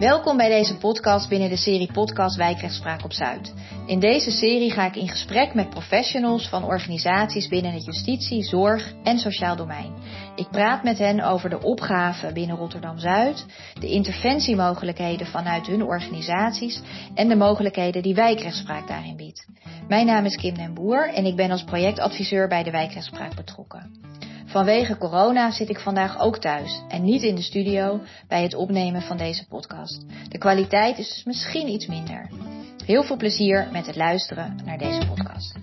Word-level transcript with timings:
Welkom 0.00 0.36
bij 0.36 0.48
deze 0.48 0.76
podcast 0.76 1.28
binnen 1.28 1.48
de 1.48 1.56
serie 1.56 1.92
Podcast 1.92 2.36
Wijkrechtspraak 2.36 3.04
op 3.04 3.12
Zuid. 3.12 3.52
In 3.86 3.98
deze 3.98 4.30
serie 4.30 4.70
ga 4.70 4.86
ik 4.86 4.96
in 4.96 5.08
gesprek 5.08 5.54
met 5.54 5.70
professionals 5.70 6.48
van 6.48 6.64
organisaties 6.64 7.48
binnen 7.48 7.72
het 7.72 7.84
justitie, 7.84 8.42
zorg 8.42 8.92
en 9.02 9.18
sociaal 9.18 9.56
domein. 9.56 9.94
Ik 10.36 10.48
praat 10.50 10.82
met 10.82 10.98
hen 10.98 11.20
over 11.20 11.50
de 11.50 11.62
opgaven 11.62 12.34
binnen 12.34 12.56
Rotterdam 12.56 12.98
Zuid, 12.98 13.46
de 13.80 13.88
interventiemogelijkheden 13.88 15.26
vanuit 15.26 15.66
hun 15.66 15.82
organisaties 15.82 16.80
en 17.14 17.28
de 17.28 17.36
mogelijkheden 17.36 18.02
die 18.02 18.14
wijkrechtspraak 18.14 18.88
daarin 18.88 19.16
biedt. 19.16 19.46
Mijn 19.88 20.06
naam 20.06 20.24
is 20.24 20.36
Kim 20.36 20.54
den 20.54 20.74
Boer 20.74 21.14
en 21.14 21.24
ik 21.24 21.36
ben 21.36 21.50
als 21.50 21.64
projectadviseur 21.64 22.48
bij 22.48 22.62
de 22.62 22.70
wijkrechtspraak 22.70 23.34
betrokken. 23.34 23.90
Vanwege 24.50 24.98
corona 24.98 25.50
zit 25.50 25.68
ik 25.68 25.80
vandaag 25.80 26.20
ook 26.20 26.38
thuis 26.38 26.82
en 26.88 27.02
niet 27.02 27.22
in 27.22 27.34
de 27.34 27.42
studio 27.42 28.00
bij 28.28 28.42
het 28.42 28.54
opnemen 28.54 29.02
van 29.02 29.16
deze 29.16 29.46
podcast. 29.48 30.04
De 30.28 30.38
kwaliteit 30.38 30.98
is 30.98 31.08
dus 31.08 31.24
misschien 31.24 31.68
iets 31.68 31.86
minder. 31.86 32.30
Heel 32.84 33.02
veel 33.02 33.16
plezier 33.16 33.68
met 33.72 33.86
het 33.86 33.96
luisteren 33.96 34.58
naar 34.64 34.78
deze 34.78 35.06
podcast. 35.06 35.58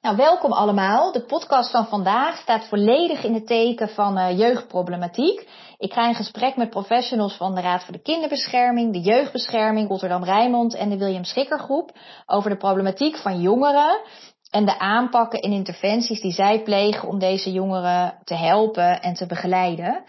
Nou, 0.00 0.16
welkom 0.16 0.52
allemaal. 0.52 1.12
De 1.12 1.24
podcast 1.24 1.70
van 1.70 1.86
vandaag 1.86 2.36
staat 2.36 2.68
volledig 2.68 3.24
in 3.24 3.34
het 3.34 3.46
teken 3.46 3.88
van 3.88 4.18
uh, 4.18 4.38
jeugdproblematiek. 4.38 5.48
Ik 5.76 5.92
ga 5.92 6.08
in 6.08 6.14
gesprek 6.14 6.56
met 6.56 6.70
professionals 6.70 7.36
van 7.36 7.54
de 7.54 7.60
Raad 7.60 7.84
voor 7.84 7.92
de 7.92 8.02
Kinderbescherming, 8.02 8.92
de 8.92 9.00
Jeugdbescherming, 9.00 9.88
Rotterdam 9.88 10.24
Rijnmond 10.24 10.74
en 10.74 10.88
de 10.88 10.98
William 10.98 11.24
Schikker 11.24 11.58
Groep 11.58 11.92
over 12.26 12.50
de 12.50 12.56
problematiek 12.56 13.16
van 13.16 13.40
jongeren 13.40 14.00
en 14.50 14.64
de 14.64 14.78
aanpakken 14.78 15.40
en 15.40 15.52
interventies 15.52 16.20
die 16.20 16.32
zij 16.32 16.62
plegen 16.62 17.08
om 17.08 17.18
deze 17.18 17.52
jongeren 17.52 18.18
te 18.24 18.34
helpen 18.34 19.02
en 19.02 19.14
te 19.14 19.26
begeleiden. 19.26 20.04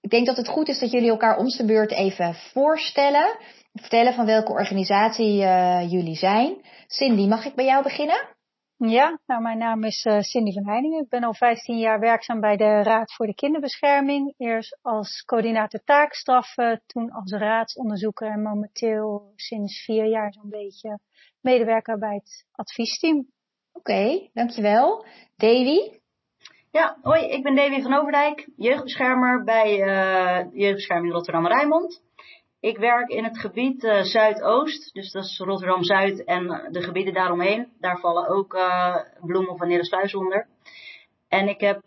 Ik 0.00 0.10
denk 0.10 0.26
dat 0.26 0.36
het 0.36 0.48
goed 0.48 0.68
is 0.68 0.78
dat 0.78 0.90
jullie 0.90 1.10
elkaar 1.10 1.36
om 1.36 1.48
de 1.48 1.64
beurt 1.64 1.92
even 1.92 2.34
voorstellen. 2.34 3.36
Vertellen 3.72 4.14
van 4.14 4.26
welke 4.26 4.52
organisatie 4.52 5.42
uh, 5.42 5.90
jullie 5.90 6.16
zijn. 6.16 6.56
Cindy, 6.86 7.26
mag 7.26 7.44
ik 7.44 7.54
bij 7.54 7.64
jou 7.64 7.82
beginnen? 7.82 8.32
Ja, 8.76 9.18
nou 9.26 9.42
mijn 9.42 9.58
naam 9.58 9.84
is 9.84 10.04
uh, 10.04 10.20
Cindy 10.20 10.52
van 10.52 10.66
Heiningen. 10.66 11.02
Ik 11.02 11.08
ben 11.08 11.24
al 11.24 11.34
15 11.34 11.78
jaar 11.78 12.00
werkzaam 12.00 12.40
bij 12.40 12.56
de 12.56 12.82
Raad 12.82 13.14
voor 13.14 13.26
de 13.26 13.34
Kinderbescherming. 13.34 14.34
Eerst 14.36 14.78
als 14.82 15.22
coördinator 15.22 15.80
taakstraffen, 15.84 16.82
toen 16.86 17.10
als 17.10 17.32
raadsonderzoeker 17.32 18.30
en 18.30 18.42
momenteel 18.42 19.32
sinds 19.36 19.84
vier 19.84 20.06
jaar 20.06 20.32
zo'n 20.32 20.50
beetje 20.50 20.98
medewerker 21.40 21.98
bij 21.98 22.14
het 22.14 22.46
adviesteam. 22.52 23.26
Oké, 23.74 24.28
dankjewel. 24.32 25.04
Davy? 25.36 25.78
Ja, 26.70 26.98
hoi, 27.02 27.24
ik 27.24 27.42
ben 27.42 27.54
Davy 27.54 27.82
van 27.82 27.94
Overdijk, 27.94 28.48
jeugdbeschermer 28.56 29.44
bij 29.44 29.78
uh, 29.78 30.52
Jeugdbescherming 30.52 31.12
Rotterdam-Rijnmond. 31.12 32.02
Ik 32.60 32.78
werk 32.78 33.08
in 33.08 33.24
het 33.24 33.38
gebied 33.38 33.84
uh, 33.84 34.02
Zuidoost, 34.02 34.94
dus 34.94 35.12
dat 35.12 35.24
is 35.24 35.38
Rotterdam-Zuid 35.38 36.24
en 36.24 36.68
de 36.70 36.82
gebieden 36.82 37.14
daaromheen. 37.14 37.72
Daar 37.80 37.98
vallen 38.00 38.28
ook 38.28 38.54
uh, 38.54 38.96
Bloemen 39.20 39.56
van 39.56 39.68
Neersluis 39.68 40.14
onder. 40.14 40.46
En 41.28 41.48
ik 41.48 41.60
heb, 41.60 41.86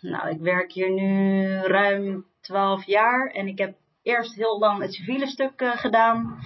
nou, 0.00 0.28
ik 0.28 0.40
werk 0.40 0.72
hier 0.72 0.90
nu 0.90 1.46
ruim 1.56 2.26
12 2.40 2.86
jaar 2.86 3.26
en 3.26 3.46
ik 3.46 3.58
heb 3.58 3.74
eerst 4.02 4.34
heel 4.34 4.58
lang 4.58 4.80
het 4.82 4.92
civiele 4.94 5.26
stuk 5.26 5.52
gedaan. 5.56 6.38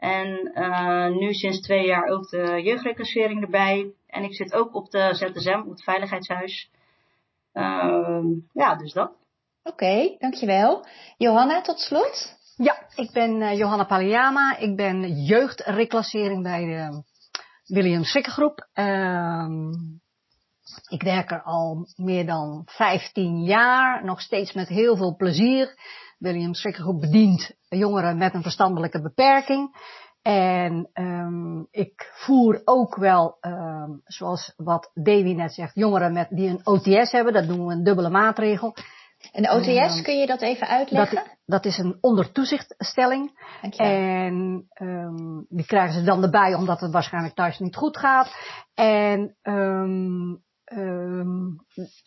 En 0.00 0.50
uh, 0.54 1.08
nu 1.08 1.32
sinds 1.32 1.60
twee 1.60 1.86
jaar 1.86 2.08
ook 2.08 2.30
de 2.30 2.62
jeugdreclassering 2.62 3.42
erbij. 3.42 3.92
En 4.06 4.22
ik 4.22 4.34
zit 4.34 4.52
ook 4.52 4.74
op 4.74 4.90
de 4.90 5.08
ZSM, 5.12 5.60
op 5.64 5.70
het 5.70 5.82
Veiligheidshuis. 5.82 6.70
Uh, 7.54 8.24
ja, 8.52 8.74
dus 8.74 8.92
dat. 8.92 9.10
Oké, 9.62 9.84
okay, 9.84 10.16
dankjewel. 10.18 10.86
Johanna, 11.16 11.60
tot 11.60 11.78
slot. 11.78 12.38
Ja, 12.56 12.86
ik 12.94 13.12
ben 13.12 13.40
uh, 13.40 13.58
Johanna 13.58 13.84
Paliama. 13.84 14.56
Ik 14.58 14.76
ben 14.76 15.24
jeugdreclassering 15.24 16.42
bij 16.42 16.64
de 16.64 17.02
William 17.74 18.04
Sikkergroep. 18.04 18.68
Ehm, 18.72 19.70
ik 20.88 21.02
werk 21.02 21.30
er 21.30 21.42
al 21.42 21.88
meer 21.96 22.26
dan 22.26 22.62
15 22.66 23.42
jaar, 23.42 24.04
nog 24.04 24.20
steeds 24.20 24.52
met 24.52 24.68
heel 24.68 24.96
veel 24.96 25.16
plezier. 25.16 25.74
William 26.20 26.54
Schrikkergroep 26.54 27.00
bedient 27.00 27.54
jongeren 27.68 28.18
met 28.18 28.34
een 28.34 28.42
verstandelijke 28.42 29.02
beperking. 29.02 29.74
En 30.22 30.90
um, 30.94 31.66
ik 31.70 32.10
voer 32.14 32.60
ook 32.64 32.96
wel, 32.96 33.36
um, 33.40 34.00
zoals 34.04 34.52
wat 34.56 34.90
Davy 34.94 35.32
net 35.32 35.52
zegt, 35.52 35.74
jongeren 35.74 36.12
met, 36.12 36.28
die 36.30 36.48
een 36.48 36.66
OTS 36.66 37.12
hebben. 37.12 37.32
Dat 37.32 37.46
noemen 37.46 37.66
we 37.66 37.72
een 37.72 37.84
dubbele 37.84 38.10
maatregel. 38.10 38.74
Een 39.32 39.50
OTS, 39.50 39.96
um, 39.96 40.02
kun 40.02 40.18
je 40.18 40.26
dat 40.26 40.40
even 40.40 40.68
uitleggen? 40.68 41.16
Dat, 41.16 41.36
dat 41.44 41.64
is 41.64 41.78
een 41.78 41.98
ondertoezichtstelling. 42.00 43.30
En 43.76 44.68
um, 44.82 45.46
die 45.48 45.66
krijgen 45.66 45.94
ze 45.94 46.02
dan 46.02 46.22
erbij 46.22 46.54
omdat 46.54 46.80
het 46.80 46.92
waarschijnlijk 46.92 47.34
thuis 47.34 47.58
niet 47.58 47.76
goed 47.76 47.96
gaat. 47.96 48.34
En 48.74 49.36
um, 49.42 50.44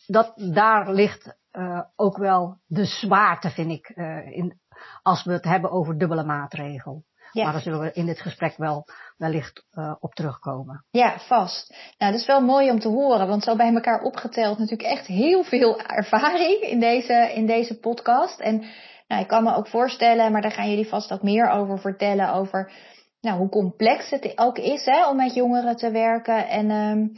dat, 0.06 0.32
daar 0.52 0.92
ligt 0.92 1.36
uh, 1.58 1.80
ook 1.96 2.16
wel 2.16 2.58
de 2.66 2.84
zwaarte, 2.84 3.50
vind 3.50 3.70
ik, 3.70 3.92
uh, 3.94 4.36
in, 4.36 4.60
als 5.02 5.24
we 5.24 5.32
het 5.32 5.44
hebben 5.44 5.70
over 5.70 5.98
dubbele 5.98 6.24
maatregel. 6.24 7.04
Ja. 7.32 7.44
Maar 7.44 7.52
daar 7.52 7.62
zullen 7.62 7.80
we 7.80 7.92
in 7.92 8.06
dit 8.06 8.20
gesprek 8.20 8.56
wel 8.56 8.84
wellicht 9.16 9.64
uh, 9.72 9.94
op 10.00 10.14
terugkomen. 10.14 10.84
Ja, 10.90 11.18
vast. 11.18 11.76
Nou, 11.98 12.12
dat 12.12 12.20
is 12.20 12.26
wel 12.26 12.40
mooi 12.40 12.70
om 12.70 12.78
te 12.78 12.88
horen, 12.88 13.28
want 13.28 13.42
zo 13.42 13.56
bij 13.56 13.74
elkaar 13.74 14.02
opgeteld 14.02 14.58
natuurlijk 14.58 14.90
echt 14.90 15.06
heel 15.06 15.44
veel 15.44 15.80
ervaring 15.80 16.60
in 16.60 16.80
deze, 16.80 17.32
in 17.34 17.46
deze 17.46 17.78
podcast. 17.78 18.40
En 18.40 18.64
nou, 19.06 19.22
ik 19.22 19.28
kan 19.28 19.44
me 19.44 19.54
ook 19.54 19.68
voorstellen, 19.68 20.32
maar 20.32 20.42
daar 20.42 20.52
gaan 20.52 20.70
jullie 20.70 20.88
vast 20.88 21.12
ook 21.12 21.22
meer 21.22 21.48
over 21.48 21.78
vertellen, 21.78 22.32
over 22.32 22.72
nou, 23.20 23.38
hoe 23.38 23.48
complex 23.48 24.10
het 24.10 24.38
ook 24.38 24.58
is 24.58 24.84
hè, 24.84 25.08
om 25.08 25.16
met 25.16 25.34
jongeren 25.34 25.76
te 25.76 25.90
werken 25.90 26.48
en 26.48 26.70
um, 26.70 27.16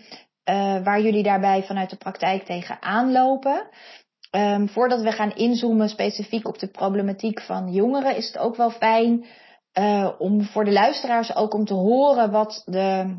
uh, 0.51 0.85
waar 0.85 1.01
jullie 1.01 1.23
daarbij 1.23 1.63
vanuit 1.63 1.91
de 1.91 1.97
praktijk 1.97 2.45
tegen 2.45 2.83
aanlopen. 2.83 3.69
Um, 4.31 4.69
voordat 4.69 5.00
we 5.00 5.12
gaan 5.12 5.34
inzoomen 5.34 5.88
specifiek 5.88 6.48
op 6.48 6.59
de 6.59 6.66
problematiek 6.66 7.41
van 7.41 7.72
jongeren, 7.72 8.16
is 8.16 8.26
het 8.26 8.38
ook 8.38 8.56
wel 8.56 8.70
fijn 8.70 9.26
uh, 9.78 10.10
om 10.19 10.42
voor 10.42 10.64
de 10.64 10.72
luisteraars 10.72 11.34
ook 11.34 11.54
om 11.54 11.64
te 11.64 11.75
horen 11.75 12.31
wat 12.31 12.62
de 12.64 13.16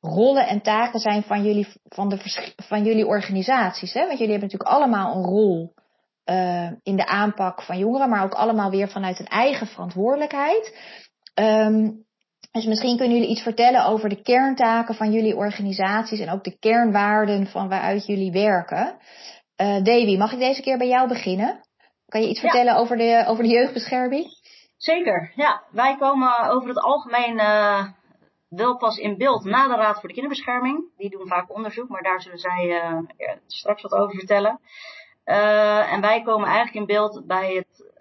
rollen 0.00 0.46
en 0.46 0.60
taken 0.60 1.00
zijn 1.00 1.22
van 1.22 1.42
jullie, 1.42 1.66
van 1.84 2.08
de, 2.08 2.18
van 2.56 2.84
jullie 2.84 3.06
organisaties. 3.06 3.92
Hè? 3.92 4.06
Want 4.06 4.18
jullie 4.18 4.32
hebben 4.32 4.50
natuurlijk 4.50 4.80
allemaal 4.80 5.16
een 5.16 5.24
rol 5.24 5.74
uh, 6.24 6.70
in 6.82 6.96
de 6.96 7.06
aanpak 7.06 7.62
van 7.62 7.78
jongeren, 7.78 8.08
maar 8.08 8.24
ook 8.24 8.34
allemaal 8.34 8.70
weer 8.70 8.88
vanuit 8.88 9.18
een 9.18 9.26
eigen 9.26 9.66
verantwoordelijkheid. 9.66 10.78
Um, 11.34 12.04
dus 12.50 12.64
misschien 12.64 12.96
kunnen 12.96 13.16
jullie 13.16 13.30
iets 13.30 13.42
vertellen 13.42 13.86
over 13.86 14.08
de 14.08 14.22
kerntaken 14.22 14.94
van 14.94 15.12
jullie 15.12 15.36
organisaties 15.36 16.20
en 16.20 16.30
ook 16.30 16.44
de 16.44 16.58
kernwaarden 16.58 17.46
van 17.46 17.68
waaruit 17.68 18.06
jullie 18.06 18.32
werken. 18.32 18.96
Uh, 19.56 19.82
Davy, 19.82 20.16
mag 20.16 20.32
ik 20.32 20.38
deze 20.38 20.62
keer 20.62 20.78
bij 20.78 20.88
jou 20.88 21.08
beginnen? 21.08 21.60
Kan 22.08 22.22
je 22.22 22.28
iets 22.28 22.40
ja. 22.40 22.48
vertellen 22.48 22.76
over 22.76 22.96
de, 22.96 23.24
over 23.26 23.42
de 23.42 23.50
jeugdbescherming? 23.50 24.26
Zeker, 24.76 25.32
ja. 25.34 25.62
Wij 25.70 25.96
komen 25.96 26.48
over 26.48 26.68
het 26.68 26.78
algemeen 26.78 27.34
uh, 27.34 27.84
wel 28.48 28.76
pas 28.76 28.96
in 28.96 29.16
beeld 29.16 29.44
na 29.44 29.68
de 29.68 29.74
Raad 29.74 30.00
voor 30.00 30.08
de 30.08 30.14
Kinderbescherming. 30.14 30.84
Die 30.96 31.10
doen 31.10 31.26
vaak 31.26 31.54
onderzoek, 31.54 31.88
maar 31.88 32.02
daar 32.02 32.22
zullen 32.22 32.38
zij 32.38 32.66
uh, 32.66 32.98
straks 33.46 33.82
wat 33.82 33.94
over 33.94 34.14
vertellen. 34.14 34.60
En 35.24 36.00
wij 36.00 36.22
komen 36.22 36.48
eigenlijk 36.48 36.76
in 36.76 36.86
beeld 36.86 37.26
bij 37.26 37.54
het 37.54 37.92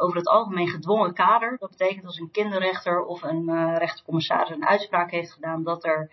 over 0.00 0.16
het 0.16 0.28
algemeen 0.28 0.68
gedwongen 0.68 1.14
kader. 1.14 1.56
Dat 1.58 1.70
betekent 1.70 2.06
als 2.06 2.18
een 2.18 2.30
kinderrechter 2.30 3.04
of 3.04 3.22
een 3.22 3.76
rechtercommissaris 3.78 4.50
een 4.50 4.66
uitspraak 4.66 5.10
heeft 5.10 5.32
gedaan 5.32 5.62
dat 5.62 5.84
er 5.84 6.10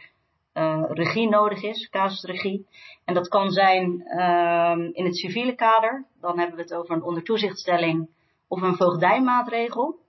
uh, 0.53 0.84
regie 0.88 1.30
nodig 1.30 1.64
is, 1.64 1.90
casusregie. 1.90 2.68
En 3.06 3.14
dat 3.14 3.28
kan 3.28 3.50
zijn 3.50 4.03
uh, 4.06 4.90
in 4.91 5.06
het 5.06 5.18
civiele 5.18 5.56
kader. 5.56 6.06
Dan 6.22 6.39
hebben 6.39 6.56
we 6.56 6.62
het 6.62 6.74
over 6.74 6.95
een 6.95 7.04
ondertoezichtstelling 7.04 8.10
of 8.48 8.62
een 8.62 8.75
voogdijmaatregel. 8.75 10.01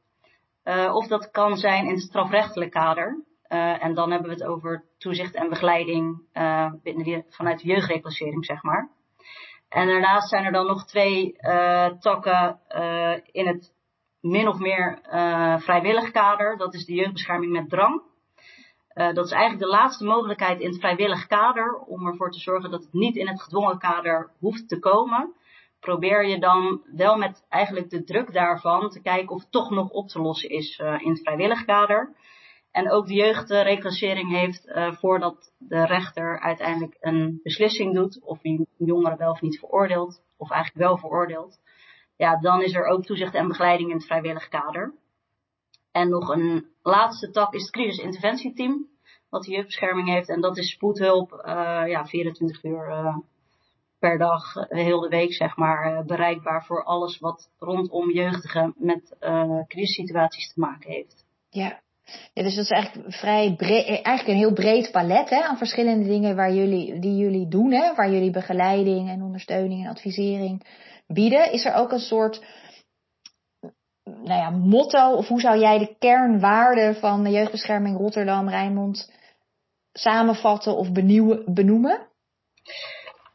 Uh, 0.65 0.95
of 0.95 1.07
dat 1.07 1.31
kan 1.31 1.57
zijn 1.57 1.85
in 1.85 1.95
het 1.95 2.03
strafrechtelijk 2.03 2.71
kader. 2.71 3.25
Uh, 3.49 3.85
en 3.85 3.95
dan 3.95 4.11
hebben 4.11 4.29
we 4.29 4.35
het 4.35 4.45
over 4.45 4.85
toezicht 4.99 5.35
en 5.35 5.49
begeleiding 5.49 6.21
uh, 6.35 6.73
vanuit 7.29 7.61
de 7.61 7.69
jeugdreclassering, 7.69 8.45
zeg 8.45 8.63
maar. 8.63 8.91
En 9.69 9.87
daarnaast 9.87 10.29
zijn 10.29 10.45
er 10.45 10.53
dan 10.53 10.67
nog 10.67 10.87
twee 10.87 11.37
takken 11.99 12.61
in 13.33 13.47
het 13.47 13.73
min 14.21 14.49
of 14.49 14.59
meer 14.59 14.99
vrijwillig 15.59 16.11
kader. 16.11 16.57
Dat 16.57 16.75
is 16.75 16.85
de 16.85 16.95
jeugdbescherming 16.95 17.53
met 17.53 17.69
drang. 17.69 18.03
Uh, 18.95 19.13
dat 19.13 19.25
is 19.25 19.31
eigenlijk 19.31 19.63
de 19.63 19.77
laatste 19.77 20.05
mogelijkheid 20.05 20.61
in 20.61 20.69
het 20.69 20.79
vrijwillig 20.79 21.27
kader 21.27 21.79
om 21.79 22.07
ervoor 22.07 22.31
te 22.31 22.39
zorgen 22.39 22.71
dat 22.71 22.83
het 22.83 22.93
niet 22.93 23.17
in 23.17 23.29
het 23.29 23.43
gedwongen 23.43 23.79
kader 23.79 24.31
hoeft 24.39 24.69
te 24.69 24.79
komen. 24.79 25.35
Probeer 25.81 26.27
je 26.27 26.39
dan 26.39 26.83
wel 26.97 27.17
met 27.17 27.47
eigenlijk 27.49 27.91
de 27.91 28.05
druk 28.05 28.33
daarvan 28.33 28.91
te 28.91 29.03
kijken 29.03 29.35
of 29.35 29.43
het 29.43 29.53
toch 29.53 29.71
nog 29.71 29.91
op 29.91 30.09
te 30.09 30.21
lossen 30.21 30.49
is 30.49 30.79
uh, 30.79 31.01
in 31.01 31.11
het 31.11 31.23
vrijwillig 31.23 31.65
kader. 31.65 32.17
En 32.71 32.91
ook 32.91 33.07
de 33.07 33.15
jeugdreclassering 33.15 34.31
heeft 34.31 34.67
uh, 34.67 34.93
voordat 34.93 35.53
de 35.59 35.87
rechter 35.87 36.41
uiteindelijk 36.41 36.97
een 37.01 37.41
beslissing 37.43 37.95
doet 37.95 38.23
of 38.25 38.39
een 38.43 38.67
jongere 38.79 39.17
wel 39.17 39.31
of 39.31 39.41
niet 39.41 39.59
veroordeelt, 39.59 40.23
of 40.37 40.51
eigenlijk 40.51 40.87
wel 40.87 40.99
veroordeelt, 40.99 41.59
ja, 42.17 42.37
dan 42.37 42.63
is 42.63 42.75
er 42.75 42.87
ook 42.87 43.05
toezicht 43.05 43.35
en 43.35 43.49
begeleiding 43.49 43.91
in 43.91 43.97
het 43.97 44.07
vrijwillig 44.07 44.49
kader. 44.49 44.95
En 45.95 46.09
nog 46.09 46.29
een 46.29 46.67
laatste 46.83 47.31
tak 47.31 47.55
is 47.55 47.63
het 47.63 47.71
crisisinterventieteam, 47.71 48.87
wat 49.31 49.43
de 49.43 49.51
jeugdbescherming 49.51 50.09
heeft. 50.09 50.29
En 50.29 50.41
dat 50.41 50.57
is 50.57 50.71
spoedhulp, 50.71 51.33
uh, 51.33 51.83
ja, 51.87 52.07
24 52.07 52.65
uur 52.65 52.89
uh, 52.89 53.17
per 53.99 54.19
dag, 54.19 54.55
heel 54.69 55.01
de 55.01 55.09
week 55.09 55.33
zeg 55.33 55.57
maar, 55.57 56.05
bereikbaar 56.05 56.65
voor 56.65 56.85
alles 56.85 57.19
wat 57.19 57.51
rondom 57.59 58.11
jeugdigen 58.11 58.75
met 58.77 59.17
crisissituaties 59.69 60.53
te 60.53 60.61
maken 60.61 60.91
heeft. 60.91 61.25
Ja, 61.49 61.83
ja, 62.33 62.43
dus 62.43 62.55
dat 62.55 62.65
is 62.65 62.71
eigenlijk 62.71 63.15
vrij 63.15 63.55
breed, 63.57 63.87
eigenlijk 63.87 64.29
een 64.29 64.45
heel 64.45 64.53
breed 64.53 64.91
palet 64.91 65.31
hè, 65.31 65.43
aan 65.43 65.57
verschillende 65.57 66.09
dingen 66.09 66.37
waar 66.37 66.55
jullie, 66.55 66.99
die 66.99 67.17
jullie 67.17 67.49
doen, 67.49 67.73
hè, 67.73 67.95
waar 67.95 68.11
jullie 68.11 68.31
begeleiding 68.31 69.09
en 69.09 69.23
ondersteuning 69.23 69.85
en 69.85 69.91
advisering 69.91 70.67
bieden. 71.07 71.53
Is 71.53 71.65
er 71.65 71.75
ook 71.75 71.93
een 71.93 71.99
soort 71.99 72.45
nou 74.05 74.41
ja, 74.41 74.51
motto, 74.51 75.13
of 75.13 75.29
hoe 75.29 75.41
zou 75.41 75.59
jij 75.59 75.79
de 75.79 75.97
kernwaarden 75.99 76.95
van 76.95 77.25
de 77.25 77.31
jeugdbescherming 77.31 77.97
Rotterdam, 77.97 78.49
Rijnmond 78.49 79.13
samenvatten 79.93 80.77
of 80.77 80.93
benoemen? 81.45 82.09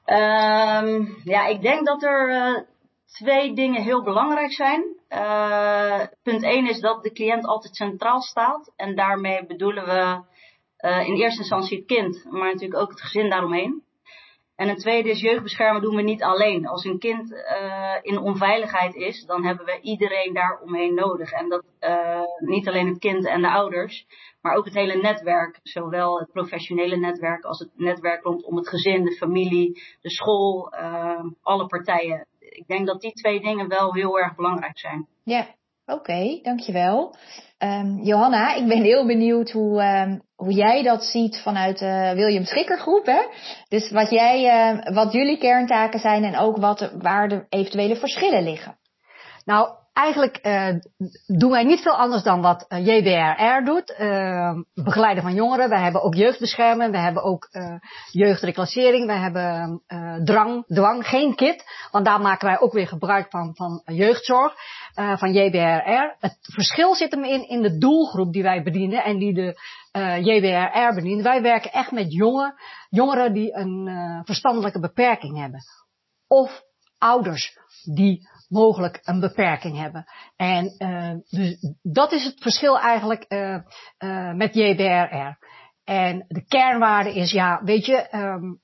Um, 0.06 1.22
ja, 1.24 1.46
ik 1.46 1.62
denk 1.62 1.86
dat 1.86 2.04
er 2.04 2.30
uh, 2.30 2.60
twee 3.06 3.54
dingen 3.54 3.82
heel 3.82 4.04
belangrijk 4.04 4.52
zijn. 4.52 4.98
Uh, 5.10 6.02
punt 6.24 6.44
1 6.44 6.70
is 6.70 6.80
dat 6.80 7.04
de 7.04 7.12
cliënt 7.12 7.46
altijd 7.46 7.76
centraal 7.76 8.22
staat. 8.22 8.74
En 8.76 8.96
daarmee 8.96 9.46
bedoelen 9.46 9.86
we 9.86 10.22
uh, 10.88 11.08
in 11.08 11.16
eerste 11.16 11.40
instantie 11.40 11.78
het 11.78 11.88
kind, 11.88 12.26
maar 12.30 12.52
natuurlijk 12.52 12.82
ook 12.82 12.90
het 12.90 13.02
gezin 13.02 13.30
daaromheen. 13.30 13.84
En 14.60 14.70
een 14.70 14.78
tweede 14.78 15.10
is 15.10 15.22
jeugdbeschermen 15.22 15.82
doen 15.82 15.96
we 15.96 16.02
niet 16.02 16.24
alleen. 16.24 16.68
Als 16.68 16.84
een 16.84 17.00
kind 17.00 17.32
uh, 17.32 17.96
in 18.02 18.18
onveiligheid 18.18 18.96
is, 18.96 19.26
dan 19.26 19.46
hebben 19.46 19.66
we 19.66 19.80
iedereen 19.82 20.34
daaromheen 20.34 20.94
nodig. 20.94 21.32
En 21.32 21.50
dat 21.50 21.64
uh, 21.80 22.22
niet 22.38 22.68
alleen 22.68 22.88
het 22.88 23.00
kind 23.00 23.26
en 23.26 23.42
de 23.42 23.50
ouders, 23.50 24.06
maar 24.42 24.56
ook 24.56 24.66
het 24.66 24.74
hele 24.74 24.96
netwerk. 24.96 25.60
Zowel 25.64 26.20
het 26.20 26.32
professionele 26.32 26.98
netwerk 26.98 27.44
als 27.44 27.60
het 27.60 27.70
netwerk 27.76 28.24
rondom 28.24 28.56
het 28.56 28.70
gezin, 28.70 29.04
de 29.04 29.16
familie, 29.16 29.82
de 30.02 30.10
school, 30.10 30.74
uh, 30.74 31.24
alle 31.42 31.66
partijen 31.66 32.28
ik 32.40 32.68
denk 32.68 32.88
dat 32.88 33.02
die 33.02 33.14
twee 33.14 33.42
dingen 33.42 33.68
wel 33.68 33.94
heel 33.94 34.20
erg 34.20 34.36
belangrijk 34.36 34.80
zijn. 34.80 35.08
Ja, 35.24 35.48
oké, 35.92 36.40
dankjewel. 36.42 37.16
Um, 37.64 38.00
Johanna, 38.04 38.54
ik 38.56 38.68
ben 38.68 38.82
heel 38.82 39.06
benieuwd 39.06 39.52
hoe, 39.52 39.84
um, 39.84 40.22
hoe 40.36 40.54
jij 40.54 40.84
dat 40.84 41.04
ziet 41.04 41.42
vanuit 41.44 41.80
de 41.80 42.12
William 42.16 42.44
Schikkergroep. 42.44 43.06
Hè? 43.06 43.22
Dus 43.68 43.92
wat, 43.92 44.10
jij, 44.10 44.72
uh, 44.74 44.94
wat 44.94 45.12
jullie 45.12 45.38
kerntaken 45.38 46.00
zijn 46.00 46.24
en 46.24 46.38
ook 46.38 46.58
wat, 46.58 46.92
waar 46.98 47.30
de 47.30 47.46
eventuele 47.50 47.96
verschillen 47.96 48.44
liggen. 48.44 48.78
Nou, 49.46 49.70
eigenlijk 49.94 50.40
uh, 50.44 50.68
doen 51.28 51.52
wij 51.52 51.64
niet 51.64 51.82
veel 51.82 51.98
anders 51.98 52.24
dan 52.24 52.42
wat 52.42 52.66
uh, 52.70 52.86
JBRR 52.86 53.66
doet. 53.66 53.96
Uh, 54.00 54.52
begeleiden 54.74 55.24
van 55.24 55.34
jongeren. 55.34 55.70
Wij 55.70 55.82
hebben 55.82 56.04
ook 56.04 56.16
jeugdbescherming. 56.16 56.92
We 56.92 56.98
hebben 56.98 57.24
ook 57.24 57.50
jeugdreclassering. 58.12 59.06
We 59.06 59.14
hebben 59.14 59.82
drang, 60.24 60.66
dwang, 60.66 61.08
geen 61.08 61.36
KIT. 61.36 61.64
Want 61.92 62.06
daar 62.06 62.22
maken 62.22 62.48
wij 62.48 62.60
ook 62.60 62.74
weer 62.74 62.88
gebruik 62.88 63.30
van, 63.30 63.56
van 63.56 63.82
jeugdzorg. 63.86 64.54
Van 65.18 65.34
JBRR. 65.34 66.16
Het 66.20 66.38
verschil 66.42 66.96
zit 66.96 67.12
hem 67.12 67.24
in, 67.24 67.50
in 67.50 67.62
de 67.62 67.78
doelgroep 67.78 68.34
die 68.34 68.44
wij 68.44 68.64
bedienen. 68.64 69.04
En 69.04 69.18
die 69.18 69.34
de 69.34 69.60
JBRR 70.22 70.96
bedient. 70.96 71.22
Wij 71.22 71.42
werken 71.42 71.72
echt 71.72 71.92
met 71.92 72.14
jongen, 72.14 72.54
jongeren 72.90 73.34
die 73.34 73.56
een 73.56 73.90
verstandelijke 74.26 74.80
beperking 74.80 75.38
hebben. 75.38 75.60
Of 76.28 76.62
ouders 76.98 77.58
die 77.96 78.28
mogelijk 78.48 79.00
een 79.04 79.20
beperking 79.20 79.78
hebben. 79.78 80.06
En 80.36 80.76
dus 81.30 81.58
dat 81.82 82.12
is 82.12 82.24
het 82.24 82.42
verschil 82.42 82.80
eigenlijk 82.80 83.26
met 84.36 84.54
JBRR. 84.54 85.38
En 85.84 86.26
de 86.28 86.46
kernwaarde 86.48 87.14
is, 87.14 87.32
ja, 87.32 87.62
weet 87.64 87.86
je, 87.86 88.08
um, 88.16 88.62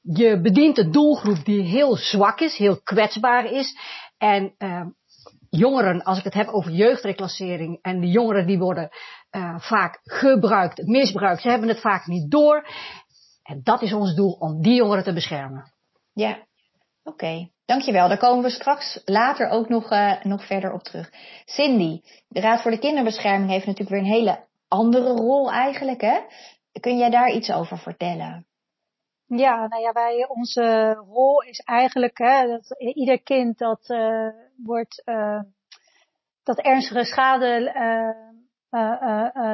je 0.00 0.40
bedient 0.40 0.78
een 0.78 0.92
doelgroep 0.92 1.44
die 1.44 1.62
heel 1.62 1.96
zwak 1.96 2.40
is, 2.40 2.56
heel 2.56 2.80
kwetsbaar 2.82 3.44
is. 3.44 3.78
En 4.18 4.54
jongeren, 5.56 6.02
als 6.02 6.18
ik 6.18 6.24
het 6.24 6.34
heb 6.34 6.48
over 6.48 6.70
jeugdreclassering, 6.70 7.78
en 7.82 8.00
de 8.00 8.08
jongeren 8.08 8.46
die 8.46 8.58
worden 8.58 8.88
vaak 9.56 10.00
gebruikt, 10.02 10.86
misbruikt, 10.86 11.42
ze 11.42 11.48
hebben 11.48 11.68
het 11.68 11.80
vaak 11.80 12.06
niet 12.06 12.30
door. 12.30 12.66
En 13.42 13.60
dat 13.62 13.82
is 13.82 13.92
ons 13.92 14.14
doel, 14.14 14.32
om 14.32 14.62
die 14.62 14.74
jongeren 14.74 15.04
te 15.04 15.12
beschermen. 15.12 15.72
Ja, 16.12 16.38
oké. 17.02 17.48
Dankjewel, 17.66 18.08
daar 18.08 18.18
komen 18.18 18.44
we 18.44 18.50
straks 18.50 19.00
later 19.04 19.48
ook 19.48 19.68
nog, 19.68 19.92
uh, 19.92 20.22
nog 20.22 20.46
verder 20.46 20.72
op 20.72 20.82
terug. 20.82 21.10
Cindy, 21.44 22.00
de 22.28 22.40
Raad 22.40 22.62
voor 22.62 22.70
de 22.70 22.78
Kinderbescherming 22.78 23.50
heeft 23.50 23.66
natuurlijk 23.66 23.90
weer 23.90 24.00
een 24.00 24.22
hele 24.22 24.44
andere 24.68 25.12
rol 25.12 25.52
eigenlijk. 25.52 26.00
Hè? 26.00 26.20
Kun 26.80 26.98
jij 26.98 27.10
daar 27.10 27.30
iets 27.30 27.50
over 27.50 27.78
vertellen? 27.78 28.46
Ja, 29.26 29.66
nou 29.66 29.82
ja, 29.82 29.92
wij, 29.92 30.28
onze 30.28 30.92
rol 30.92 31.42
is 31.42 31.58
eigenlijk 31.58 32.18
hè, 32.18 32.46
dat 32.46 32.76
ieder 32.78 33.22
kind 33.22 33.58
dat 33.58 33.88
uh, 33.88 34.28
wordt, 34.56 35.02
uh, 35.04 35.40
dat 36.42 36.60
ernstige 36.60 37.04
schade 37.04 37.72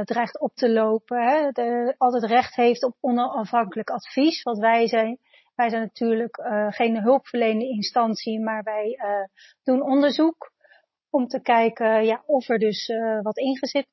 dreigt 0.05 0.41
op 0.41 0.55
te 0.55 0.71
lopen, 0.71 1.23
hè, 1.23 1.51
de, 1.51 1.95
altijd 1.99 2.25
recht 2.25 2.55
heeft 2.55 2.85
op 2.85 2.97
onafhankelijk 3.01 3.91
advies, 3.91 4.43
wat 4.43 4.59
wij 4.59 4.87
zijn 4.87 5.19
wij 5.61 5.69
zijn 5.69 5.83
natuurlijk 5.83 6.39
uh, 6.39 6.67
geen 6.71 7.03
hulpverlenende 7.03 7.69
instantie, 7.69 8.41
maar 8.41 8.63
wij 8.63 8.99
uh, 9.03 9.25
doen 9.63 9.83
onderzoek 9.83 10.53
om 11.11 11.27
te 11.27 11.41
kijken 11.41 12.05
ja, 12.05 12.23
of 12.27 12.49
er 12.49 12.59
dus 12.59 12.89
uh, 12.89 13.21
wat 13.23 13.39
ingezet 13.39 13.87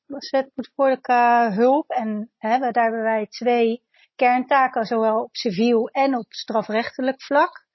moet 0.54 0.72
worden 0.74 1.00
qua 1.00 1.52
hulp. 1.52 1.90
En 1.90 2.30
hè, 2.38 2.58
daar 2.58 2.82
hebben 2.82 3.02
wij 3.02 3.26
twee 3.26 3.82
kerntaken, 4.18 4.84
zowel 4.84 5.22
op 5.22 5.36
civiel 5.36 5.88
en 5.88 6.16
op 6.16 6.26
strafrechtelijk 6.28 7.22
vlak. 7.22 7.66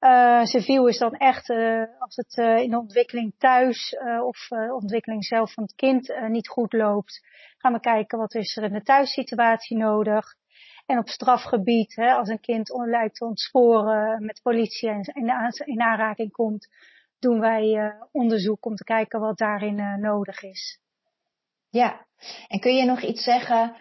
Uh, 0.00 0.44
civiel 0.44 0.86
is 0.86 0.98
dan 0.98 1.12
echt 1.12 1.48
uh, 1.48 1.84
als 1.98 2.16
het 2.16 2.36
uh, 2.36 2.58
in 2.58 2.70
de 2.70 2.78
ontwikkeling 2.78 3.34
thuis 3.38 3.96
of 4.22 4.50
ontwikkeling 4.50 5.24
zelf 5.24 5.52
van 5.52 5.62
het 5.62 5.74
kind 5.74 6.14
niet 6.28 6.48
goed 6.48 6.72
loopt. 6.72 7.20
Gaan 7.58 7.72
we 7.72 7.80
kijken 7.80 8.18
wat 8.18 8.34
is 8.34 8.56
er 8.56 8.62
in 8.62 8.72
de 8.72 8.82
thuissituatie 8.82 9.76
nodig. 9.76 10.24
En 10.86 10.98
op 10.98 11.08
strafgebied, 11.08 11.96
hè, 11.96 12.12
als 12.12 12.28
een 12.28 12.40
kind 12.40 12.70
lijkt 12.84 13.14
te 13.14 13.24
ontsporen 13.24 14.24
met 14.24 14.40
politie 14.42 14.88
en 14.88 15.00
in 15.64 15.80
aanraking 15.82 16.32
komt, 16.32 16.68
doen 17.18 17.40
wij 17.40 17.94
onderzoek 18.12 18.66
om 18.66 18.74
te 18.74 18.84
kijken 18.84 19.20
wat 19.20 19.38
daarin 19.38 20.00
nodig 20.00 20.42
is. 20.42 20.80
Ja, 21.70 22.06
en 22.48 22.60
kun 22.60 22.74
je 22.74 22.84
nog 22.84 23.02
iets 23.02 23.22
zeggen 23.22 23.76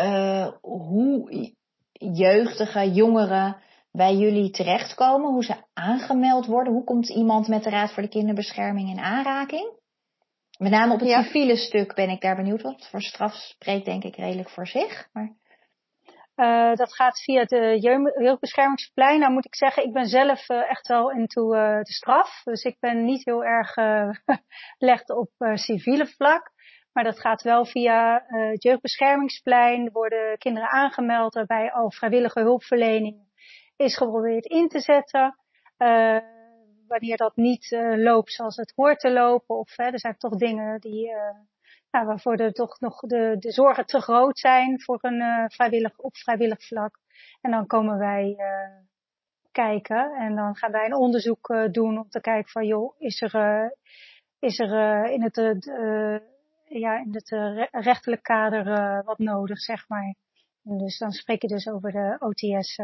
uh, 0.00 0.52
hoe 0.60 1.52
jeugdige 1.92 2.90
jongeren 2.90 3.56
bij 3.92 4.14
jullie 4.14 4.50
terechtkomen, 4.50 5.30
hoe 5.30 5.44
ze 5.44 5.54
aangemeld 5.74 6.46
worden? 6.46 6.72
Hoe 6.72 6.84
komt 6.84 7.08
iemand 7.08 7.48
met 7.48 7.62
de 7.62 7.70
Raad 7.70 7.92
voor 7.92 8.02
de 8.02 8.08
Kinderbescherming 8.08 8.88
in 8.88 8.98
aanraking? 8.98 9.76
Met 10.58 10.70
name 10.70 10.92
op 10.92 11.00
het 11.00 11.08
ja. 11.08 11.22
civiele 11.22 11.56
stuk 11.56 11.94
ben 11.94 12.08
ik 12.08 12.20
daar 12.20 12.36
benieuwd, 12.36 12.62
want 12.62 12.86
voor 12.86 13.02
straf 13.02 13.34
spreekt 13.34 13.84
denk 13.84 14.04
ik 14.04 14.16
redelijk 14.16 14.50
voor 14.50 14.66
zich. 14.66 15.08
Maar... 15.12 15.36
Uh, 16.36 16.74
dat 16.74 16.94
gaat 16.94 17.22
via 17.22 17.44
de 17.44 17.78
jeugdbeschermingsplein. 18.18 19.20
Nou 19.20 19.32
moet 19.32 19.44
ik 19.44 19.54
zeggen, 19.54 19.84
ik 19.84 19.92
ben 19.92 20.06
zelf 20.06 20.48
uh, 20.48 20.70
echt 20.70 20.86
wel 20.88 21.10
into 21.10 21.54
uh, 21.54 21.78
de 21.78 21.92
straf. 21.92 22.40
Dus 22.44 22.62
ik 22.62 22.76
ben 22.80 23.04
niet 23.04 23.24
heel 23.24 23.44
erg 23.44 23.74
gelegd 24.78 25.10
op 25.10 25.30
civiele 25.54 26.06
vlak. 26.06 26.50
Maar 26.98 27.06
dat 27.06 27.20
gaat 27.20 27.42
wel 27.42 27.64
via 27.64 28.24
het 28.26 28.62
jeugdbeschermingsplein. 28.62 29.84
Er 29.86 29.92
worden 29.92 30.38
kinderen 30.38 30.68
aangemeld 30.68 31.34
waarbij 31.34 31.72
al 31.72 31.90
vrijwillige 31.90 32.40
hulpverlening 32.40 33.16
is 33.76 33.96
geprobeerd 33.96 34.44
in 34.44 34.68
te 34.68 34.80
zetten. 34.80 35.38
wanneer 36.86 37.16
dat 37.16 37.36
niet 37.36 37.76
loopt 37.96 38.32
zoals 38.32 38.56
het 38.56 38.72
hoort 38.76 39.00
te 39.00 39.10
lopen. 39.10 39.58
Of 39.58 39.78
er 39.78 39.98
zijn 39.98 40.16
toch 40.16 40.36
dingen 40.36 40.80
die 40.80 41.12
nou, 41.90 42.06
waarvoor 42.06 42.36
er 42.36 42.52
toch 42.52 42.80
nog 42.80 43.00
de, 43.00 43.36
de 43.38 43.52
zorgen 43.52 43.86
te 43.86 44.00
groot 44.00 44.38
zijn 44.38 44.80
voor 44.80 44.98
een 45.00 45.50
vrijwillig, 45.50 45.98
op 45.98 46.16
vrijwillig 46.16 46.66
vlak. 46.66 46.98
En 47.40 47.50
dan 47.50 47.66
komen 47.66 47.98
wij 47.98 48.36
kijken 49.52 50.12
en 50.12 50.36
dan 50.36 50.56
gaan 50.56 50.72
wij 50.72 50.84
een 50.84 50.94
onderzoek 50.94 51.68
doen 51.70 51.98
om 51.98 52.08
te 52.08 52.20
kijken 52.20 52.50
van 52.50 52.66
joh, 52.66 52.94
is 52.98 53.22
er, 53.22 53.72
is 54.38 54.58
er 54.58 55.04
in 55.04 55.22
het, 55.22 55.36
ja, 56.68 56.98
in 56.98 57.14
het 57.14 57.28
rechtelijk 57.70 58.22
kader 58.22 58.64
wat 59.04 59.18
nodig, 59.18 59.58
zeg 59.58 59.88
maar. 59.88 60.14
En 60.64 60.78
dus 60.78 60.98
dan 60.98 61.10
spreek 61.10 61.42
je 61.42 61.48
dus 61.48 61.68
over 61.68 61.92
de 61.92 62.16
OTS 62.18 62.74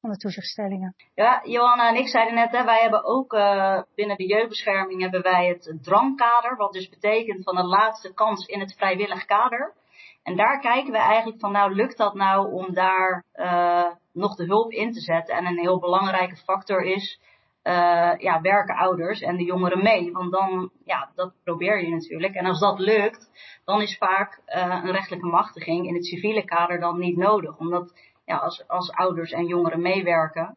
van 0.00 0.10
de 0.10 0.16
toezichtstellingen. 0.16 0.94
Ja, 1.14 1.40
Johanna 1.44 1.88
en 1.88 1.96
ik 1.96 2.08
zeiden 2.08 2.34
net, 2.34 2.50
hè, 2.50 2.64
wij 2.64 2.80
hebben 2.80 3.04
ook 3.04 3.32
uh, 3.32 3.82
binnen 3.94 4.16
de 4.16 4.26
jeugdbescherming 4.26 5.00
hebben 5.00 5.22
wij 5.22 5.48
het 5.48 5.78
drangkader, 5.82 6.56
wat 6.56 6.72
dus 6.72 6.88
betekent 6.88 7.44
van 7.44 7.56
de 7.56 7.64
laatste 7.64 8.14
kans 8.14 8.46
in 8.46 8.60
het 8.60 8.74
vrijwillig 8.74 9.24
kader. 9.24 9.74
En 10.22 10.36
daar 10.36 10.60
kijken 10.60 10.92
we 10.92 10.98
eigenlijk 10.98 11.40
van, 11.40 11.52
nou 11.52 11.74
lukt 11.74 11.96
dat 11.96 12.14
nou 12.14 12.52
om 12.52 12.74
daar 12.74 13.24
nog 14.12 14.34
de 14.36 14.44
hulp 14.44 14.70
in 14.70 14.92
te 14.92 15.00
zetten? 15.00 15.36
En 15.36 15.46
een 15.46 15.58
heel 15.58 15.78
belangrijke 15.78 16.36
factor 16.36 16.82
is 16.82 17.20
uh, 17.64 18.12
ja, 18.18 18.40
werken 18.40 18.76
ouders 18.76 19.20
en 19.20 19.36
de 19.36 19.44
jongeren 19.44 19.82
mee. 19.82 20.12
Want 20.12 20.32
dan, 20.32 20.70
ja, 20.84 21.10
dat 21.14 21.32
probeer 21.44 21.84
je 21.84 21.90
natuurlijk. 21.90 22.34
En 22.34 22.46
als 22.46 22.60
dat 22.60 22.78
lukt, 22.78 23.30
dan 23.64 23.80
is 23.82 23.96
vaak 23.98 24.40
uh, 24.46 24.80
een 24.84 24.92
rechtelijke 24.92 25.26
machtiging 25.26 25.86
in 25.86 25.94
het 25.94 26.06
civiele 26.06 26.44
kader 26.44 26.80
dan 26.80 26.98
niet 26.98 27.16
nodig. 27.16 27.58
Omdat 27.58 27.92
ja, 28.24 28.36
als, 28.36 28.68
als 28.68 28.92
ouders 28.92 29.32
en 29.32 29.46
jongeren 29.46 29.82
meewerken, 29.82 30.56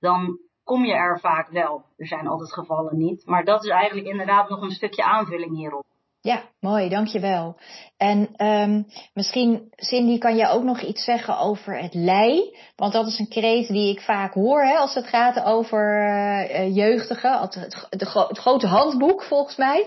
dan 0.00 0.38
kom 0.64 0.84
je 0.84 0.94
er 0.94 1.20
vaak 1.20 1.48
wel. 1.48 1.84
Er 1.96 2.06
zijn 2.06 2.26
altijd 2.26 2.52
gevallen 2.52 2.96
niet. 2.96 3.26
Maar 3.26 3.44
dat 3.44 3.64
is 3.64 3.70
eigenlijk 3.70 4.08
inderdaad 4.08 4.48
nog 4.48 4.62
een 4.62 4.70
stukje 4.70 5.04
aanvulling 5.04 5.56
hierop. 5.56 5.84
Ja, 6.24 6.42
mooi, 6.60 6.88
dankjewel. 6.88 7.56
En 7.96 8.46
um, 8.46 8.86
misschien, 9.14 9.68
Cindy, 9.76 10.18
kan 10.18 10.36
je 10.36 10.48
ook 10.48 10.62
nog 10.62 10.80
iets 10.80 11.04
zeggen 11.04 11.38
over 11.38 11.78
het 11.78 11.94
lei? 11.94 12.56
Want 12.76 12.92
dat 12.92 13.06
is 13.06 13.18
een 13.18 13.28
kreet 13.28 13.68
die 13.68 13.90
ik 13.90 14.00
vaak 14.00 14.34
hoor 14.34 14.62
hè, 14.62 14.74
als 14.74 14.94
het 14.94 15.06
gaat 15.06 15.42
over 15.42 16.08
uh, 16.08 16.76
jeugdigen. 16.76 17.40
Het, 17.40 18.04
grote 18.38 18.66
handboek, 18.66 19.22
volgens 19.22 19.56
mij. 19.56 19.86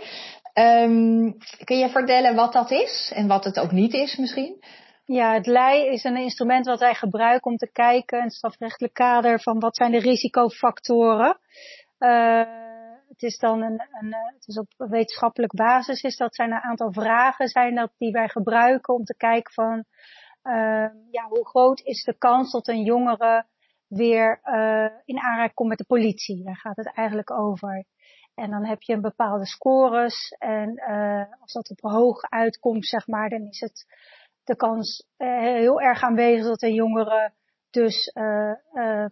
Um, 0.54 1.38
kun 1.64 1.78
je 1.78 1.90
vertellen 1.90 2.36
wat 2.36 2.54
dat 2.54 2.72
is 2.72 3.12
en 3.16 3.28
wat 3.28 3.44
het 3.44 3.60
ook 3.60 3.72
niet 3.72 3.94
is 3.94 4.18
misschien? 4.18 4.64
Ja, 5.06 5.34
het 5.34 5.46
lei 5.46 5.88
is 5.88 6.04
een 6.04 6.18
instrument 6.18 6.66
wat 6.66 6.80
wij 6.80 6.94
gebruiken 6.94 7.52
om 7.52 7.58
te 7.58 7.72
kijken 7.72 8.24
het 8.24 8.34
strafrechtelijk 8.34 8.94
kader 8.94 9.42
van 9.42 9.60
wat 9.60 9.76
zijn 9.76 9.92
de 9.92 10.00
risicofactoren. 10.00 11.40
Uh, 12.00 12.67
het 13.18 13.32
is 13.32 13.38
dan 13.38 13.62
een, 13.62 13.82
een, 13.92 14.16
het 14.34 14.48
is 14.48 14.58
op 14.58 14.68
wetenschappelijk 14.78 15.54
basis 15.54 16.02
is 16.02 16.18
dat 16.18 16.36
zijn 16.36 16.52
een 16.52 16.62
aantal 16.62 16.92
vragen 16.92 17.48
zijn 17.48 17.76
dat 17.76 17.92
die 17.98 18.12
wij 18.12 18.28
gebruiken 18.28 18.94
om 18.94 19.04
te 19.04 19.16
kijken 19.16 19.54
van 19.54 19.86
uh, 20.44 20.90
ja, 21.12 21.28
hoe 21.30 21.48
groot 21.48 21.80
is 21.80 22.04
de 22.04 22.18
kans 22.18 22.52
dat 22.52 22.68
een 22.68 22.84
jongere 22.84 23.46
weer 23.88 24.40
uh, 24.44 24.90
in 25.06 25.20
aanraking 25.20 25.54
komt 25.54 25.70
met 25.70 25.78
de 25.78 25.86
politie. 25.86 26.44
Daar 26.44 26.58
gaat 26.58 26.76
het 26.76 26.94
eigenlijk 26.94 27.32
over. 27.32 27.86
En 28.36 28.50
dan 28.50 28.66
heb 28.66 28.82
je 28.82 28.94
een 28.94 29.02
bepaalde 29.02 29.46
scores 29.46 30.36
en 30.40 30.70
uh, 30.90 31.24
als 31.42 31.54
dat 31.54 31.70
op 31.70 31.92
hoog 31.92 32.22
uitkomt, 32.22 32.86
zeg 32.86 33.08
maar, 33.08 33.30
dan 33.30 33.48
is 33.50 33.60
het 33.60 33.86
de 34.44 34.56
kans 34.56 35.08
heel 35.18 35.82
erg 35.82 36.02
aanwezig 36.02 36.46
dat 36.46 36.62
een 36.62 36.74
jongere 36.74 37.34
dus 37.70 38.12
uh, 38.16 39.06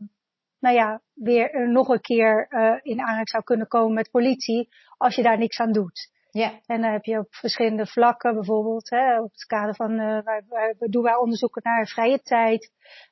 nou 0.66 0.78
ja, 0.78 1.02
weer 1.14 1.70
nog 1.70 1.88
een 1.88 2.02
keer 2.02 2.48
uh, 2.50 2.80
in 2.82 3.00
aanraking 3.00 3.30
zou 3.30 3.44
kunnen 3.44 3.68
komen 3.68 3.94
met 3.94 4.12
politie 4.12 4.70
als 4.98 5.16
je 5.16 5.24
daar 5.24 5.38
niks 5.38 5.60
aan 5.60 5.72
doet. 5.72 6.12
Ja. 6.32 6.52
En 6.66 6.82
dan 6.82 6.92
heb 6.92 7.04
je 7.04 7.20
op 7.20 7.36
verschillende 7.36 7.86
vlakken, 7.86 8.34
bijvoorbeeld 8.34 8.90
hè, 8.90 9.22
op 9.22 9.32
het 9.32 9.46
kader 9.46 9.76
van, 9.76 9.92
uh, 9.92 10.24
waar, 10.24 10.44
waar, 10.48 10.76
doen 10.78 11.04
wij 11.04 11.16
onderzoeken 11.16 11.62
naar 11.64 11.88
vrije 11.88 12.22
tijd, 12.22 12.72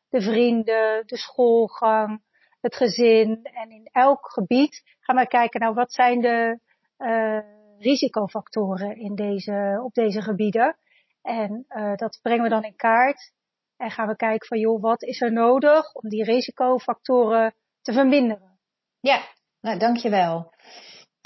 de 0.10 0.22
vrienden, 0.22 1.04
de 1.06 1.18
schoolgang, 1.18 2.22
het 2.62 2.76
gezin. 2.76 3.40
En 3.44 3.70
in 3.70 3.90
elk 3.92 4.32
gebied 4.32 4.82
gaan 5.00 5.16
wij 5.16 5.28
kijken, 5.28 5.60
nou 5.60 5.74
wat 5.74 5.94
zijn 5.94 6.22
de 6.22 6.60
uh, 6.98 7.40
risicofactoren 7.80 8.96
in 8.96 9.16
deze, 9.16 9.82
op 9.84 9.94
deze 9.94 10.22
gebieden. 10.22 10.78
En 11.22 11.66
uh, 11.70 11.96
dat 11.96 12.20
brengen 12.22 12.44
we 12.44 12.50
dan 12.50 12.64
in 12.64 12.76
kaart. 12.76 13.32
En 13.78 13.92
gaan 13.92 14.08
we 14.08 14.16
kijken 14.16 14.48
van, 14.48 14.60
joh, 14.60 14.82
wat 14.82 15.04
is 15.04 15.22
er 15.22 15.32
nodig 15.32 15.94
om 15.94 16.10
die 16.10 16.24
risicofactoren 16.24 17.56
te 17.82 17.94
verminderen? 17.94 18.60
Ja, 19.00 19.22
nou, 19.62 19.80
dankjewel. 19.80 20.54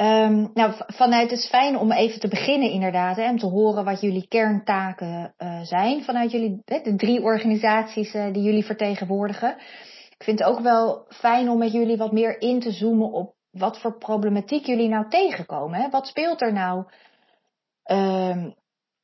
Um, 0.01 0.51
nou, 0.53 0.73
vanuit 0.87 1.29
het 1.29 1.39
is 1.39 1.47
fijn 1.47 1.77
om 1.77 1.91
even 1.91 2.19
te 2.19 2.27
beginnen 2.27 2.71
inderdaad, 2.71 3.17
om 3.17 3.37
te 3.37 3.45
horen 3.45 3.85
wat 3.85 4.01
jullie 4.01 4.27
kerntaken 4.27 5.33
uh, 5.37 5.61
zijn 5.61 6.03
vanuit 6.03 6.31
jullie, 6.31 6.61
de 6.65 6.95
drie 6.95 7.21
organisaties 7.21 8.13
uh, 8.13 8.33
die 8.33 8.43
jullie 8.43 8.65
vertegenwoordigen. 8.65 9.57
Ik 10.09 10.23
vind 10.23 10.39
het 10.39 10.47
ook 10.47 10.59
wel 10.59 11.05
fijn 11.09 11.49
om 11.49 11.57
met 11.57 11.71
jullie 11.71 11.97
wat 11.97 12.11
meer 12.11 12.41
in 12.41 12.59
te 12.59 12.71
zoomen 12.71 13.11
op 13.11 13.35
wat 13.51 13.79
voor 13.79 13.97
problematiek 13.97 14.65
jullie 14.65 14.89
nou 14.89 15.09
tegenkomen. 15.09 15.81
Hè? 15.81 15.89
Wat 15.89 16.07
speelt 16.07 16.41
er 16.41 16.53
nou 16.53 16.85
um, 17.91 18.55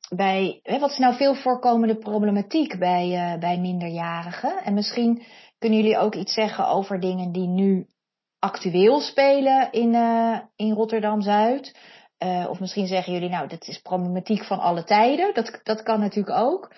bij, 0.08 0.60
hè, 0.62 0.78
wat 0.78 0.90
is 0.90 0.98
nou 0.98 1.14
veel 1.14 1.34
voorkomende 1.34 1.96
problematiek 1.96 2.78
bij, 2.78 3.32
uh, 3.34 3.38
bij 3.40 3.58
minderjarigen? 3.58 4.64
En 4.64 4.74
misschien 4.74 5.22
kunnen 5.58 5.78
jullie 5.78 5.98
ook 5.98 6.14
iets 6.14 6.34
zeggen 6.34 6.68
over 6.68 7.00
dingen 7.00 7.32
die 7.32 7.48
nu 7.48 7.86
actueel 8.38 9.00
spelen 9.00 9.72
in, 9.72 9.94
uh, 9.94 10.38
in 10.56 10.72
Rotterdam-Zuid. 10.72 11.78
Uh, 12.18 12.46
of 12.48 12.60
misschien 12.60 12.86
zeggen 12.86 13.12
jullie, 13.12 13.28
nou, 13.28 13.48
dat 13.48 13.68
is 13.68 13.78
problematiek 13.78 14.44
van 14.44 14.58
alle 14.58 14.84
tijden. 14.84 15.34
Dat, 15.34 15.60
dat 15.62 15.82
kan 15.82 16.00
natuurlijk 16.00 16.36
ook. 16.38 16.72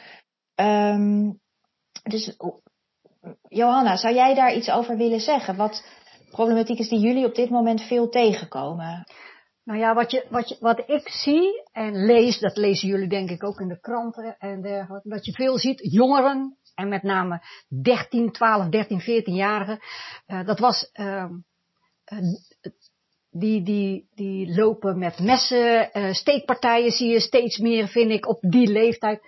Um, 0.55 1.41
dus, 2.03 2.37
Johanna, 3.49 3.97
zou 3.97 4.15
jij 4.15 4.35
daar 4.35 4.55
iets 4.55 4.71
over 4.71 4.97
willen 4.97 5.21
zeggen? 5.21 5.57
Wat 5.57 5.85
problematiek 6.31 6.79
is 6.79 6.89
die 6.89 6.99
jullie 6.99 7.27
op 7.27 7.35
dit 7.35 7.51
moment 7.51 7.83
veel 7.83 8.09
tegenkomen? 8.09 9.07
Nou 9.67 9.79
ja, 9.79 9.95
wat, 9.95 10.11
je, 10.11 10.27
wat, 10.31 10.49
je, 10.49 10.57
wat 10.61 10.83
ik 10.87 11.09
zie 11.09 11.63
en 11.73 12.05
lees, 12.05 12.39
dat 12.39 12.57
lezen 12.57 12.89
jullie 12.89 13.09
denk 13.09 13.31
ik 13.31 13.45
ook 13.45 13.61
in 13.61 13.69
de 13.69 13.81
kranten 13.81 14.37
en 14.39 14.63
dergelijke, 14.63 15.09
dat 15.09 15.25
je 15.25 15.33
veel 15.33 15.59
ziet, 15.59 15.93
jongeren 15.93 16.57
en 16.75 16.89
met 16.89 17.03
name 17.03 17.43
13, 17.83 18.33
12, 18.33 18.69
13, 18.69 19.01
14-jarigen, 19.01 19.79
uh, 20.27 20.47
dat 20.47 20.59
was, 20.59 20.91
uh, 20.95 21.31
die, 23.31 23.63
die, 23.63 24.09
die 24.15 24.55
lopen 24.55 24.99
met 24.99 25.19
messen, 25.19 25.91
uh, 25.93 26.13
steekpartijen 26.13 26.91
zie 26.91 27.11
je 27.11 27.21
steeds 27.21 27.59
meer, 27.59 27.89
vind 27.89 28.11
ik, 28.11 28.29
op 28.29 28.41
die 28.41 28.69
leeftijd. 28.69 29.27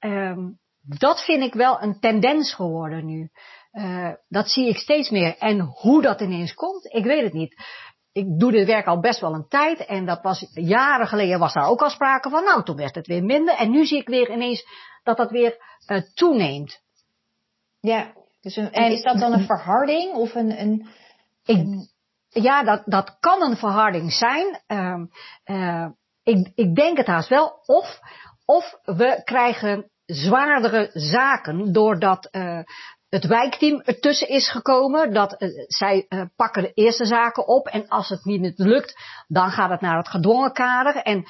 Um, 0.00 0.58
dat 0.82 1.24
vind 1.24 1.42
ik 1.42 1.54
wel 1.54 1.82
een 1.82 2.00
tendens 2.00 2.54
geworden 2.54 3.06
nu. 3.06 3.30
Uh, 3.72 4.12
dat 4.28 4.50
zie 4.50 4.68
ik 4.68 4.76
steeds 4.76 5.10
meer. 5.10 5.36
En 5.38 5.60
hoe 5.60 6.02
dat 6.02 6.20
ineens 6.20 6.54
komt, 6.54 6.94
ik 6.94 7.04
weet 7.04 7.22
het 7.22 7.32
niet 7.32 7.54
ik 8.12 8.38
doe 8.38 8.50
dit 8.50 8.66
werk 8.66 8.86
al 8.86 9.00
best 9.00 9.20
wel 9.20 9.34
een 9.34 9.48
tijd. 9.48 9.86
En 9.86 10.06
dat 10.06 10.22
was 10.22 10.50
jaren 10.52 11.06
geleden 11.06 11.38
was 11.38 11.52
daar 11.52 11.68
ook 11.68 11.82
al 11.82 11.90
sprake 11.90 12.30
van. 12.30 12.44
Nou, 12.44 12.64
toen 12.64 12.76
werd 12.76 12.94
het 12.94 13.06
weer 13.06 13.24
minder. 13.24 13.54
En 13.54 13.70
nu 13.70 13.86
zie 13.86 13.98
ik 13.98 14.08
weer 14.08 14.30
ineens 14.30 14.64
dat 15.02 15.16
dat 15.16 15.30
weer 15.30 15.56
uh, 15.86 16.02
toeneemt. 16.14 16.80
Ja, 17.80 18.12
dus 18.40 18.56
een, 18.56 18.72
en, 18.72 18.92
is 18.92 19.02
dat 19.02 19.18
dan 19.18 19.32
een 19.32 19.46
verharding 19.46 20.14
of 20.14 20.34
een... 20.34 20.60
een, 20.60 20.88
een... 21.44 21.88
Ik, 22.32 22.42
ja, 22.42 22.62
dat, 22.62 22.82
dat 22.84 23.16
kan 23.20 23.42
een 23.42 23.56
verharding 23.56 24.12
zijn. 24.12 24.60
Uh, 24.68 25.02
uh, 25.44 25.86
ik, 26.22 26.52
ik 26.54 26.74
denk 26.74 26.96
het 26.96 27.06
haast 27.06 27.28
wel. 27.28 27.62
Of, 27.66 28.00
of 28.44 28.78
we 28.84 29.20
krijgen 29.24 29.90
zwaardere 30.04 30.90
zaken 30.92 31.72
doordat 31.72 32.28
uh, 32.30 32.60
het 33.10 33.26
wijkteam 33.26 33.80
ertussen 33.80 34.28
is 34.28 34.50
gekomen. 34.50 35.12
Dat 35.12 35.42
uh, 35.42 35.48
zij 35.66 36.06
uh, 36.08 36.24
pakken 36.36 36.62
de 36.62 36.72
eerste 36.72 37.04
zaken 37.04 37.46
op. 37.46 37.66
En 37.66 37.88
als 37.88 38.08
het 38.08 38.24
niet 38.24 38.58
lukt, 38.58 39.00
dan 39.28 39.50
gaat 39.50 39.70
het 39.70 39.80
naar 39.80 39.96
het 39.96 40.08
gedwongen 40.08 40.52
kader. 40.52 40.96
En 40.96 41.24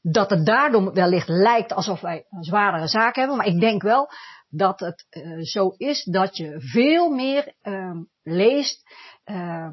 dat 0.00 0.30
het 0.30 0.46
daardoor 0.46 0.92
wellicht 0.92 1.28
lijkt 1.28 1.72
alsof 1.72 2.00
wij 2.00 2.26
een 2.30 2.42
zwaardere 2.42 2.88
zaak 2.88 3.14
hebben. 3.14 3.36
Maar 3.36 3.46
ik 3.46 3.60
denk 3.60 3.82
wel 3.82 4.08
dat 4.48 4.80
het 4.80 5.06
uh, 5.10 5.38
zo 5.40 5.68
is 5.76 6.04
dat 6.04 6.36
je 6.36 6.54
veel 6.58 7.10
meer 7.10 7.54
uh, 7.62 8.00
leest. 8.22 8.82
Uh, 9.24 9.68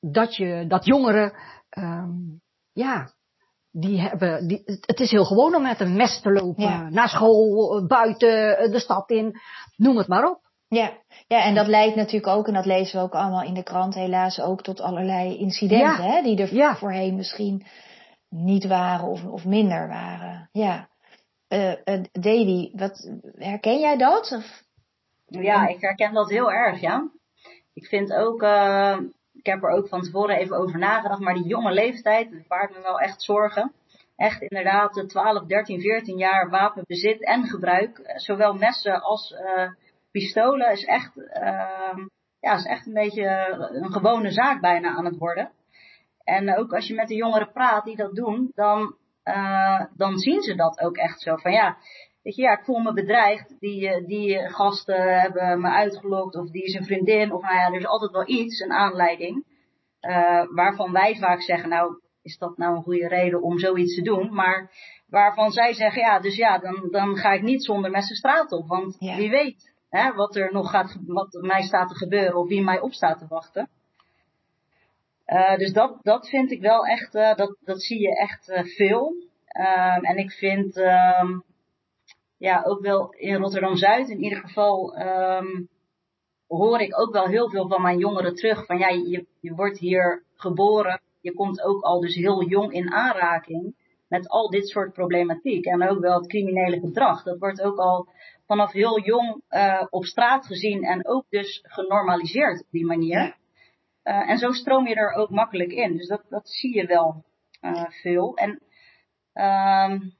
dat, 0.00 0.36
je, 0.36 0.64
dat 0.68 0.84
jongeren 0.84 1.32
ja, 2.72 3.12
die 3.76 4.00
hebben, 4.00 4.46
die, 4.48 4.62
het 4.80 5.00
is 5.00 5.10
heel 5.10 5.24
gewoon 5.24 5.54
om 5.54 5.62
met 5.62 5.80
een 5.80 5.96
mes 5.96 6.20
te 6.20 6.30
lopen. 6.30 6.62
Ja. 6.62 6.88
Naar 6.88 7.08
school, 7.08 7.86
buiten, 7.86 8.70
de 8.70 8.78
stad 8.78 9.10
in, 9.10 9.40
noem 9.76 9.96
het 9.96 10.08
maar 10.08 10.30
op. 10.30 10.40
Ja. 10.68 10.92
ja, 11.26 11.44
en 11.44 11.54
dat 11.54 11.66
leidt 11.66 11.96
natuurlijk 11.96 12.36
ook, 12.36 12.46
en 12.46 12.54
dat 12.54 12.66
lezen 12.66 12.98
we 12.98 13.04
ook 13.04 13.14
allemaal 13.14 13.42
in 13.42 13.54
de 13.54 13.62
krant 13.62 13.94
helaas 13.94 14.40
ook, 14.40 14.62
tot 14.62 14.80
allerlei 14.80 15.36
incidenten, 15.36 16.04
ja. 16.04 16.10
hè, 16.10 16.22
die 16.22 16.38
er 16.38 16.54
ja. 16.54 16.76
voorheen 16.76 17.16
misschien 17.16 17.66
niet 18.28 18.66
waren 18.66 19.08
of, 19.08 19.24
of 19.24 19.44
minder 19.44 19.88
waren. 19.88 20.48
Ja. 20.52 20.88
Uh, 21.48 21.70
uh, 21.70 22.04
Davy, 22.12 22.70
wat, 22.72 23.10
herken 23.36 23.80
jij 23.80 23.96
dat? 23.96 24.32
Of? 24.36 24.62
Ja, 25.26 25.66
ik 25.66 25.80
herken 25.80 26.14
dat 26.14 26.30
heel 26.30 26.52
erg, 26.52 26.80
ja. 26.80 27.10
Ik 27.72 27.86
vind 27.86 28.12
ook, 28.12 28.42
uh, 28.42 28.98
ik 29.44 29.52
heb 29.52 29.62
er 29.62 29.70
ook 29.70 29.88
van 29.88 30.02
tevoren 30.02 30.36
even 30.36 30.56
over 30.56 30.78
nagedacht, 30.78 31.20
maar 31.20 31.34
die 31.34 31.46
jonge 31.46 31.72
leeftijd 31.72 32.48
baart 32.48 32.70
me 32.70 32.82
wel 32.82 32.98
echt 33.00 33.22
zorgen. 33.22 33.72
Echt 34.16 34.42
inderdaad, 34.42 35.04
12, 35.06 35.46
13, 35.46 35.80
14 35.80 36.18
jaar 36.18 36.50
wapenbezit 36.50 37.24
en 37.24 37.44
gebruik, 37.44 38.12
zowel 38.14 38.54
messen 38.54 39.02
als 39.02 39.30
uh, 39.30 39.70
pistolen, 40.10 40.70
is 40.70 40.84
echt, 40.84 41.16
uh, 41.16 42.06
ja, 42.40 42.54
is 42.54 42.64
echt 42.64 42.86
een 42.86 42.92
beetje 42.92 43.28
een 43.72 43.92
gewone 43.92 44.30
zaak 44.30 44.60
bijna 44.60 44.88
aan 44.88 45.04
het 45.04 45.18
worden. 45.18 45.50
En 46.24 46.56
ook 46.56 46.72
als 46.72 46.86
je 46.86 46.94
met 46.94 47.08
de 47.08 47.14
jongeren 47.14 47.52
praat 47.52 47.84
die 47.84 47.96
dat 47.96 48.14
doen, 48.14 48.50
dan, 48.54 48.96
uh, 49.24 49.84
dan 49.96 50.18
zien 50.18 50.42
ze 50.42 50.54
dat 50.54 50.80
ook 50.80 50.96
echt 50.96 51.20
zo. 51.20 51.36
Van 51.36 51.52
ja, 51.52 51.76
weet 52.24 52.36
je, 52.36 52.42
ja, 52.42 52.58
ik 52.58 52.64
voel 52.64 52.78
me 52.78 52.92
bedreigd. 52.92 53.60
Die, 53.60 54.06
die 54.06 54.38
gasten 54.38 55.20
hebben 55.20 55.60
me 55.60 55.68
uitgelokt 55.68 56.36
of 56.36 56.50
die 56.50 56.62
is 56.62 56.74
een 56.74 56.84
vriendin. 56.84 57.32
Of 57.32 57.42
nou 57.42 57.54
ja, 57.54 57.66
er 57.66 57.78
is 57.78 57.86
altijd 57.86 58.10
wel 58.10 58.28
iets, 58.28 58.60
een 58.60 58.72
aanleiding. 58.72 59.44
Uh, 60.00 60.44
waarvan 60.54 60.92
wij 60.92 61.16
vaak 61.16 61.42
zeggen, 61.42 61.68
nou, 61.68 62.00
is 62.22 62.38
dat 62.38 62.56
nou 62.56 62.76
een 62.76 62.82
goede 62.82 63.08
reden 63.08 63.42
om 63.42 63.58
zoiets 63.58 63.94
te 63.94 64.02
doen? 64.02 64.34
Maar 64.34 64.70
waarvan 65.08 65.50
zij 65.50 65.72
zeggen, 65.72 66.02
ja, 66.02 66.20
dus 66.20 66.36
ja, 66.36 66.58
dan, 66.58 66.88
dan 66.90 67.16
ga 67.16 67.32
ik 67.32 67.42
niet 67.42 67.64
zonder 67.64 67.90
met 67.90 68.04
zijn 68.04 68.16
straat 68.16 68.52
op. 68.52 68.66
Want 68.66 68.96
ja. 68.98 69.16
wie 69.16 69.30
weet 69.30 69.72
hè, 69.90 70.12
wat 70.12 70.36
er 70.36 70.52
nog 70.52 70.70
gaat, 70.70 70.98
wat 71.06 71.38
mij 71.40 71.62
staat 71.62 71.88
te 71.88 71.94
gebeuren 71.94 72.36
of 72.36 72.48
wie 72.48 72.62
mij 72.62 72.80
op 72.80 72.92
staat 72.92 73.18
te 73.18 73.26
wachten. 73.28 73.68
dus 75.56 75.72
dat, 75.72 75.98
dat 76.02 76.28
vind 76.28 76.50
ik 76.50 76.60
wel 76.60 76.86
echt, 76.86 77.12
dat, 77.12 77.56
dat 77.60 77.82
zie 77.82 78.00
je 78.00 78.18
echt 78.18 78.52
veel. 78.76 79.14
Ehm, 79.46 80.04
en 80.04 80.16
ik 80.16 80.30
vind 80.30 80.76
ehm, 80.76 81.38
ja, 82.36 82.62
ook 82.62 82.80
wel 82.80 83.10
in 83.12 83.36
Rotterdam-Zuid 83.36 84.08
in 84.08 84.22
ieder 84.22 84.38
geval 84.38 84.98
um, 84.98 85.68
hoor 86.46 86.80
ik 86.80 87.00
ook 87.00 87.12
wel 87.12 87.26
heel 87.26 87.50
veel 87.50 87.68
van 87.68 87.82
mijn 87.82 87.98
jongeren 87.98 88.34
terug. 88.34 88.66
Van 88.66 88.78
ja, 88.78 88.88
je, 88.88 89.26
je 89.40 89.54
wordt 89.54 89.78
hier 89.78 90.24
geboren, 90.34 91.00
je 91.20 91.32
komt 91.32 91.62
ook 91.62 91.82
al 91.82 92.00
dus 92.00 92.14
heel 92.14 92.44
jong 92.44 92.72
in 92.72 92.92
aanraking 92.92 93.74
met 94.08 94.28
al 94.28 94.50
dit 94.50 94.68
soort 94.68 94.92
problematiek. 94.92 95.64
En 95.64 95.88
ook 95.88 96.00
wel 96.00 96.18
het 96.18 96.26
criminele 96.26 96.80
gedrag. 96.80 97.22
Dat 97.22 97.38
wordt 97.38 97.62
ook 97.62 97.78
al 97.78 98.08
vanaf 98.46 98.72
heel 98.72 99.00
jong 99.00 99.42
uh, 99.50 99.86
op 99.90 100.04
straat 100.04 100.46
gezien 100.46 100.84
en 100.84 101.06
ook 101.06 101.24
dus 101.28 101.60
genormaliseerd 101.62 102.60
op 102.60 102.70
die 102.70 102.86
manier. 102.86 103.36
Uh, 104.04 104.30
en 104.30 104.38
zo 104.38 104.52
stroom 104.52 104.86
je 104.86 104.94
er 104.94 105.12
ook 105.12 105.30
makkelijk 105.30 105.72
in. 105.72 105.96
Dus 105.96 106.08
dat, 106.08 106.22
dat 106.28 106.48
zie 106.48 106.76
je 106.76 106.86
wel 106.86 107.24
uh, 107.60 107.84
veel. 107.88 108.36
En 108.36 108.50
um, 109.90 110.14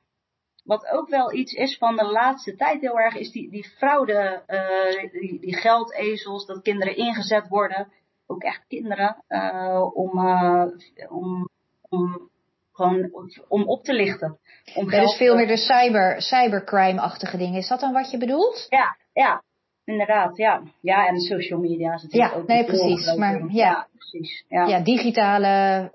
wat 0.64 0.87
ook 0.87 1.09
wel 1.09 1.33
iets 1.33 1.52
is 1.52 1.78
van 1.78 1.97
de 1.97 2.04
laatste 2.04 2.56
tijd 2.56 2.80
heel 2.80 2.99
erg, 2.99 3.14
is 3.14 3.30
die, 3.30 3.50
die 3.50 3.64
fraude, 3.64 4.42
uh, 4.47 5.11
die, 5.12 5.40
die 5.40 5.56
geldezels, 5.56 6.47
dat 6.47 6.62
kinderen 6.62 6.97
ingezet 6.97 7.49
worden. 7.49 7.92
Ook 8.26 8.42
echt 8.42 8.64
kinderen, 8.68 9.25
uh, 9.28 9.90
om, 9.94 10.18
uh, 10.18 10.66
om, 11.09 11.49
om 11.88 12.30
gewoon 12.73 13.11
om 13.49 13.62
op 13.62 13.83
te 13.83 13.92
lichten. 13.92 14.38
Om 14.75 14.90
ja, 14.90 15.00
dus 15.00 15.16
veel 15.16 15.37
meer 15.37 15.47
de 15.47 15.56
cyber, 15.56 16.23
cybercrime-achtige 16.23 17.37
dingen. 17.37 17.59
Is 17.59 17.68
dat 17.68 17.80
dan 17.80 17.92
wat 17.92 18.11
je 18.11 18.18
bedoelt? 18.18 18.66
Ja, 18.68 18.97
ja, 19.12 19.42
inderdaad, 19.85 20.37
ja. 20.37 20.62
Ja, 20.80 21.06
en 21.06 21.21
social 21.21 21.61
media 21.61 21.94
is 21.94 22.02
natuurlijk 22.02 22.33
ja, 22.33 22.38
ook 22.38 22.47
nee, 22.47 22.64
precies. 22.64 23.14
Maar 23.14 23.38
ja, 23.38 23.49
ja, 23.49 23.88
precies. 23.92 24.44
Ja. 24.49 24.66
ja, 24.66 24.80
digitale 24.80 25.90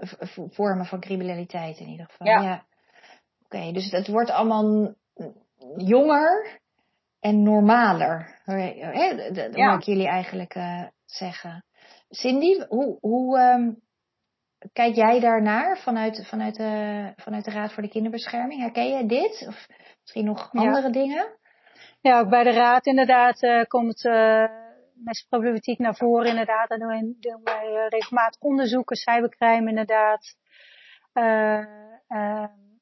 vormen 0.50 0.86
van 0.86 1.00
criminaliteit 1.00 1.80
in 1.80 1.88
ieder 1.88 2.06
geval. 2.06 2.28
Ja. 2.28 2.68
Oké, 3.50 3.72
dus 3.72 3.92
het 3.92 4.08
wordt 4.08 4.30
allemaal 4.30 4.94
jonger 5.78 6.60
en 7.20 7.44
normaler. 7.44 8.40
Dat 9.34 9.56
ja. 9.56 9.74
ik 9.74 9.82
jullie 9.82 10.08
eigenlijk 10.08 10.56
uh, 10.56 10.84
zeggen. 11.06 11.66
Cindy, 12.10 12.66
hoe, 12.68 12.98
hoe 13.00 13.40
um, 13.40 13.82
kijk 14.74 14.96
jij 14.96 15.20
daarnaar 15.20 15.78
vanuit, 15.78 16.28
vanuit, 16.28 16.56
de, 16.56 17.14
vanuit 17.16 17.46
de 17.46 17.52
Raad 17.52 17.74
voor 17.74 17.84
de 17.84 17.90
Kinderbescherming? 17.90 18.62
Herken 18.62 18.90
jij 18.90 19.08
dit? 19.08 19.46
Of 19.48 19.68
misschien 20.02 20.26
nog 20.26 20.50
andere 20.52 20.88
ja. 20.88 20.94
dingen? 20.94 21.38
Ja, 22.02 22.20
ook 22.20 22.30
bij 22.30 22.44
de 22.44 22.52
Raad 22.52 22.86
inderdaad 22.86 23.44
uh, 23.44 23.64
komt 23.64 24.06
uh, 24.06 24.46
mestproblematiek 24.94 25.80
naar 25.80 25.96
voren 25.96 26.30
inderdaad. 26.30 26.70
En 26.70 26.80
doen, 26.80 27.18
doen 27.20 27.42
wij 27.44 27.86
regelmatig 27.88 28.42
onderzoeken, 28.42 28.96
cybercrime 28.96 29.70
inderdaad. 29.70 30.36
Uh, 31.14 31.66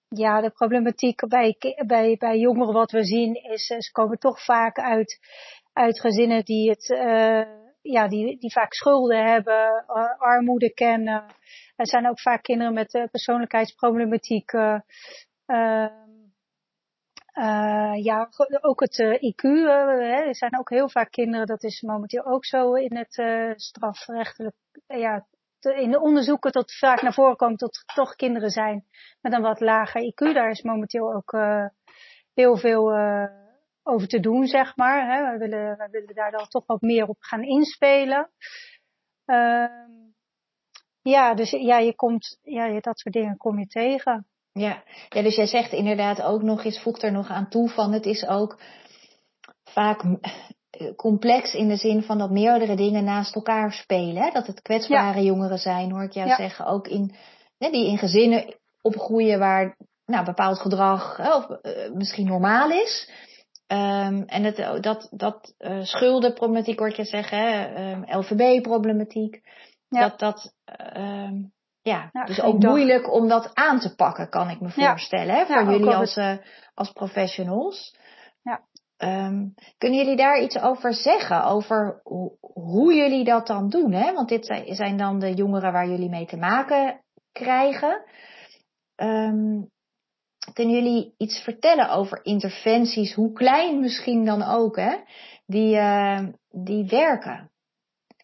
ja, 0.10 0.42
de 0.42 0.50
problematiek 0.50 1.28
bij, 1.28 1.56
bij, 1.86 2.16
bij 2.18 2.38
jongeren 2.38 2.74
wat 2.74 2.92
we 2.92 3.04
zien 3.04 3.34
is, 3.34 3.66
ze 3.66 3.92
komen 3.92 4.20
toch 4.20 4.44
vaak 4.44 4.80
uit, 4.80 5.20
uit 5.74 6.00
gezinnen 6.00 6.46
die 6.46 6.70
het, 6.70 6.90
uh, 6.90 7.42
ja, 7.82 8.08
die, 8.08 8.40
die 8.40 8.52
vaak 8.52 8.74
schulden 8.74 9.32
hebben, 9.32 9.86
uh, 9.88 10.20
armoede 10.20 10.74
kennen. 10.74 11.26
Er 11.76 11.88
zijn 11.88 12.10
ook 12.10 12.20
vaak 12.20 12.44
kinderen 12.44 12.74
met 12.74 12.94
uh, 12.94 13.04
persoonlijkheidsproblematiek. 13.12 14.52
Uh, 14.54 14.80
ja, 18.04 18.30
ook 18.62 18.80
het 18.80 19.00
IQ. 19.02 19.44
er 19.44 20.36
zijn 20.36 20.60
ook 20.60 20.70
heel 20.70 20.90
vaak 20.90 21.12
kinderen, 21.12 21.46
dat 21.46 21.64
is 21.64 21.82
momenteel 21.82 22.26
ook 22.26 22.46
zo 22.46 22.74
in 22.74 22.98
het 22.98 23.14
strafrechtelijk, 23.60 24.56
ja, 24.88 25.26
in 25.60 25.92
de 25.92 26.02
onderzoeken 26.02 26.52
tot 26.52 26.78
vaak 26.78 27.02
naar 27.02 27.14
voren 27.14 27.36
komt 27.36 27.60
dat 27.60 27.76
er 27.76 27.94
toch 27.96 28.16
kinderen 28.16 28.50
zijn 28.50 28.86
met 29.22 29.34
een 29.34 29.42
wat 29.42 29.60
lager 29.60 30.02
IQ. 30.02 30.34
Daar 30.34 30.50
is 30.50 30.62
momenteel 30.62 31.14
ook 31.14 31.34
uh, 31.34 31.66
heel 32.34 32.58
veel 32.58 32.98
uh, 32.98 33.26
over 33.84 34.08
te 34.08 34.20
doen, 34.20 34.48
zeg 34.48 34.76
maar. 34.76 35.16
Hè. 35.16 35.32
We, 35.32 35.38
willen, 35.38 35.78
we 35.78 35.88
willen 35.92 36.16
daar 36.16 36.32
dan 36.32 36.48
toch 36.48 36.66
wat 36.66 36.82
meer 36.82 37.08
op 37.08 37.18
gaan 37.20 37.44
inspelen. 37.44 38.30
Uh, 39.26 39.66
ja, 41.02 41.34
dus 41.34 41.52
ja, 41.52 41.78
je 41.78 41.96
komt, 41.96 42.40
ja, 42.42 42.80
dat 42.80 43.00
soort 43.00 43.16
dingen 43.16 43.38
kom 43.38 43.60
je 43.60 43.68
tegen. 43.68 44.28
Ja. 44.52 44.84
ja, 45.10 45.22
dus 45.22 45.36
jij 45.36 45.46
zegt 45.46 45.72
inderdaad 45.72 46.22
ook 46.22 46.42
nog 46.42 46.64
eens, 46.64 46.82
voegt 46.82 47.04
er 47.04 47.12
nog 47.12 47.30
aan 47.30 47.50
toe 47.50 47.70
van, 47.70 47.92
het 47.92 48.06
is 48.06 48.28
ook 48.28 48.60
vaak 49.64 50.04
complex 50.96 51.54
in 51.54 51.68
de 51.68 51.76
zin 51.76 52.04
van 52.04 52.18
dat 52.18 52.32
meerdere 52.32 52.76
dingen 52.76 53.04
naast 53.04 53.36
elkaar 53.36 53.72
spelen. 53.72 54.24
Hè? 54.24 54.30
Dat 54.32 54.48
het 54.48 54.62
kwetsbare 54.62 55.24
jongeren 55.24 55.60
zijn, 55.60 55.92
hoor 55.92 56.04
ik 56.04 56.12
jou 56.12 56.30
zeggen. 56.30 56.66
Ook 56.66 56.88
in, 56.88 57.16
hè, 57.58 57.70
die 57.70 57.88
in 57.88 57.98
gezinnen 57.98 58.56
opgroeien 58.82 59.40
waar 59.40 59.78
nou, 60.06 60.26
bepaald 60.26 60.60
gedrag 60.60 61.18
hè, 61.18 61.36
of, 61.36 61.48
uh, 61.50 61.92
misschien 61.94 62.28
normaal 62.28 62.70
is. 62.72 63.12
Um, 63.68 64.24
en 64.24 64.44
het, 64.44 64.84
dat, 64.84 65.08
dat 65.12 65.54
uh, 65.60 65.84
schuldenproblematiek 65.84 66.80
hoor 66.80 66.88
ik 66.88 66.96
je 66.96 67.04
zeggen? 67.04 67.82
Um, 67.82 68.06
LVB-problematiek. 68.08 69.42
Dat 69.90 70.20
dat, 70.20 70.54
um, 70.98 71.52
ja, 71.82 72.10
dus 72.26 72.42
ook 72.42 72.64
moeilijk 72.64 73.14
om 73.14 73.28
dat 73.28 73.52
aan 73.54 73.80
te 73.80 73.96
pakken, 73.96 74.30
kan 74.30 74.50
ik 74.50 74.60
me 74.62 74.70
voorstellen, 74.70 75.36
hè, 75.36 75.46
voor 75.46 75.72
jullie 75.72 75.96
als, 75.96 76.18
uh, 76.18 76.34
als 76.74 76.92
professionals. 76.92 77.96
Um, 78.98 79.54
kunnen 79.78 80.00
jullie 80.00 80.16
daar 80.16 80.42
iets 80.42 80.60
over 80.60 80.94
zeggen? 80.94 81.44
Over 81.44 82.02
hoe 82.40 82.94
jullie 82.94 83.24
dat 83.24 83.48
dan 83.48 83.70
doen? 83.70 83.92
Hè? 83.92 84.14
Want 84.14 84.30
dit 84.30 84.64
zijn 84.66 84.98
dan 84.98 85.20
de 85.20 85.34
jongeren 85.34 85.72
waar 85.72 85.90
jullie 85.90 86.10
mee 86.10 86.26
te 86.26 86.38
maken 86.38 87.02
krijgen. 87.32 88.04
Um, 88.96 89.70
kunnen 90.54 90.76
jullie 90.76 91.14
iets 91.18 91.40
vertellen 91.40 91.90
over 91.90 92.26
interventies, 92.26 93.14
hoe 93.14 93.34
klein 93.34 93.80
misschien 93.80 94.26
dan 94.26 94.44
ook, 94.44 94.76
hè, 94.76 94.96
die, 95.46 95.76
uh, 95.76 96.28
die 96.50 96.86
werken? 96.86 97.52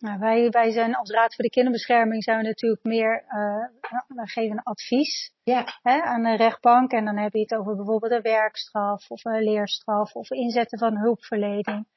Nou, 0.04 0.20
wij, 0.20 0.50
wij 0.50 0.72
zijn 0.72 0.96
als 0.96 1.10
Raad 1.10 1.36
voor 1.36 1.44
de 1.44 1.50
Kinderbescherming 1.50 2.24
zijn 2.24 2.38
we 2.38 2.44
natuurlijk 2.44 2.84
meer, 2.84 3.24
uh, 3.28 3.92
wij 4.08 4.26
geven 4.26 4.64
advies 4.64 5.34
ja. 5.44 5.66
hè, 5.82 6.02
aan 6.02 6.24
de 6.24 6.36
rechtbank. 6.36 6.92
En 6.92 7.06
dan 7.06 7.18
heb 7.18 7.34
je 7.34 7.40
het 7.40 7.56
over 7.56 7.76
bijvoorbeeld 7.76 8.12
een 8.12 8.22
werkstraf 8.22 9.10
of 9.10 9.26
een 9.26 9.44
leerstraf 9.44 10.14
of 10.14 10.32
inzetten 10.32 10.80
van 10.80 10.98
hulpverlening. 10.98 11.88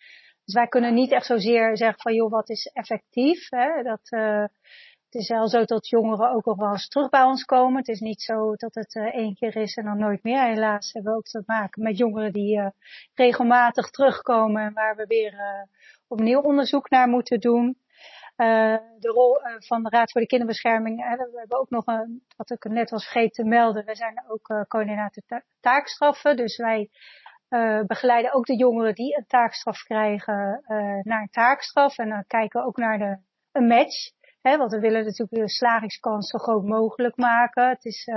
Dus 0.45 0.55
wij 0.55 0.67
kunnen 0.67 0.95
niet 0.95 1.13
echt 1.13 1.27
zozeer 1.27 1.77
zeggen 1.77 2.01
van 2.01 2.15
joh, 2.15 2.31
wat 2.31 2.49
is 2.49 2.67
effectief. 2.67 3.49
Hè? 3.49 3.83
Dat, 3.83 4.11
uh, 4.11 4.45
het 5.05 5.15
is 5.15 5.29
wel 5.29 5.49
zo 5.49 5.65
dat 5.65 5.89
jongeren 5.89 6.31
ook 6.31 6.45
nog 6.45 6.57
wel 6.57 6.73
eens 6.73 6.89
terug 6.89 7.09
bij 7.09 7.23
ons 7.23 7.45
komen. 7.45 7.79
Het 7.79 7.89
is 7.89 8.01
niet 8.01 8.23
zo 8.23 8.55
dat 8.55 8.75
het 8.75 8.95
uh, 8.95 9.15
één 9.15 9.35
keer 9.35 9.57
is 9.57 9.77
en 9.77 9.85
dan 9.85 9.99
nooit 9.99 10.23
meer. 10.23 10.43
Helaas 10.43 10.93
hebben 10.93 11.13
we 11.13 11.19
ook 11.19 11.25
te 11.25 11.43
maken 11.47 11.83
met 11.83 11.99
jongeren 11.99 12.33
die 12.33 12.73
regelmatig 13.15 13.91
terugkomen 13.91 14.63
en 14.63 14.73
waar 14.73 14.97
we 14.97 15.07
weer 15.07 15.67
opnieuw 16.09 16.41
onderzoek 16.41 16.91
naar 16.91 17.09
moeten 17.09 17.41
doen. 17.41 17.77
Uh, 18.37 18.77
de 18.99 19.09
rol 19.09 19.47
uh, 19.47 19.55
van 19.59 19.83
de 19.83 19.89
Raad 19.89 20.13
voor 20.13 20.21
de 20.21 20.27
Kinderbescherming. 20.27 20.97
We 20.97 21.39
hebben 21.39 21.59
ook 21.59 21.71
nog 21.71 21.87
een, 21.87 22.23
wat 22.37 22.51
ik 22.51 22.65
net 22.65 22.91
was 22.91 23.03
vergeten 23.05 23.45
te 23.45 23.51
melden, 23.51 23.85
we 23.85 23.95
zijn 23.95 24.25
ook 24.29 24.49
uh, 24.49 24.61
coördinator 24.63 25.23
ta 25.27 25.43
taakstraffen. 25.61 26.37
Dus 26.37 26.57
wij 26.57 26.91
begeleiden 27.87 28.33
ook 28.33 28.47
de 28.47 28.57
jongeren 28.57 28.95
die 28.95 29.17
een 29.17 29.27
taakstraf 29.27 29.83
krijgen 29.83 30.63
naar 31.03 31.21
een 31.21 31.31
taakstraf. 31.31 31.99
En 31.99 32.09
dan 32.09 32.25
kijken 32.27 32.61
we 32.61 32.67
ook 32.67 32.77
naar 32.77 32.99
de, 32.99 33.19
een 33.53 33.67
match. 33.67 34.11
Hè, 34.43 34.57
want 34.57 34.73
we 34.73 34.81
willen 34.81 35.05
natuurlijk 35.05 35.31
de 35.31 35.49
slagingskans 35.49 36.31
zo 36.31 36.39
groot 36.39 36.65
mogelijk 36.65 37.17
maken. 37.17 37.69
Het 37.69 37.85
is 37.85 38.11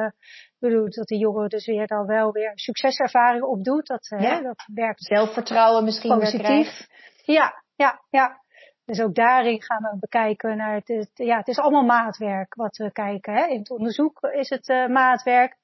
bedoeld 0.60 0.96
dat 0.96 1.08
de 1.08 1.18
jongeren 1.18 1.50
dus 1.50 1.66
weer 1.66 1.88
dan 1.88 2.06
wel 2.06 2.32
weer 2.32 2.52
succeservaring 2.56 3.44
opdoet. 3.44 3.88
Dat, 3.88 4.16
ja. 4.20 4.42
dat 4.42 4.64
werkt 4.74 5.04
zelfvertrouwen 5.04 5.84
misschien 5.84 6.20
positief. 6.20 6.88
Ja, 7.24 7.64
ja, 7.76 8.02
ja. 8.10 8.42
Dus 8.90 9.02
ook 9.02 9.16
daarin 9.16 9.62
gaan 9.62 9.82
we 9.82 9.98
bekijken 10.00 10.58
naar 10.58 10.82
het, 10.84 11.10
ja, 11.14 11.38
het 11.38 11.48
is 11.48 11.58
allemaal 11.58 11.84
maatwerk 11.84 12.56
wat 12.56 12.78
we 12.78 12.92
kijken. 12.92 13.34
Hè. 13.34 13.46
In 13.46 13.60
het 13.60 13.70
onderzoek 13.70 14.22
is 14.22 14.50
het 14.50 14.70
uh, 14.70 14.88
maatwerk. 14.88 15.58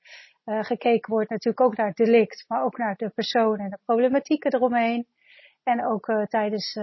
Uh, 0.46 0.64
gekeken 0.64 1.14
wordt 1.14 1.30
natuurlijk 1.30 1.66
ook 1.66 1.78
naar 1.78 1.88
het 1.88 1.96
delict, 1.96 2.46
maar 2.48 2.64
ook 2.64 2.78
naar 2.78 2.96
de 2.96 3.10
persoon 3.10 3.60
en 3.60 3.70
de 3.70 3.80
problematieken 3.86 4.54
eromheen. 4.54 5.08
En 5.64 5.86
ook 5.86 6.08
uh, 6.08 6.26
tijdens 6.26 6.74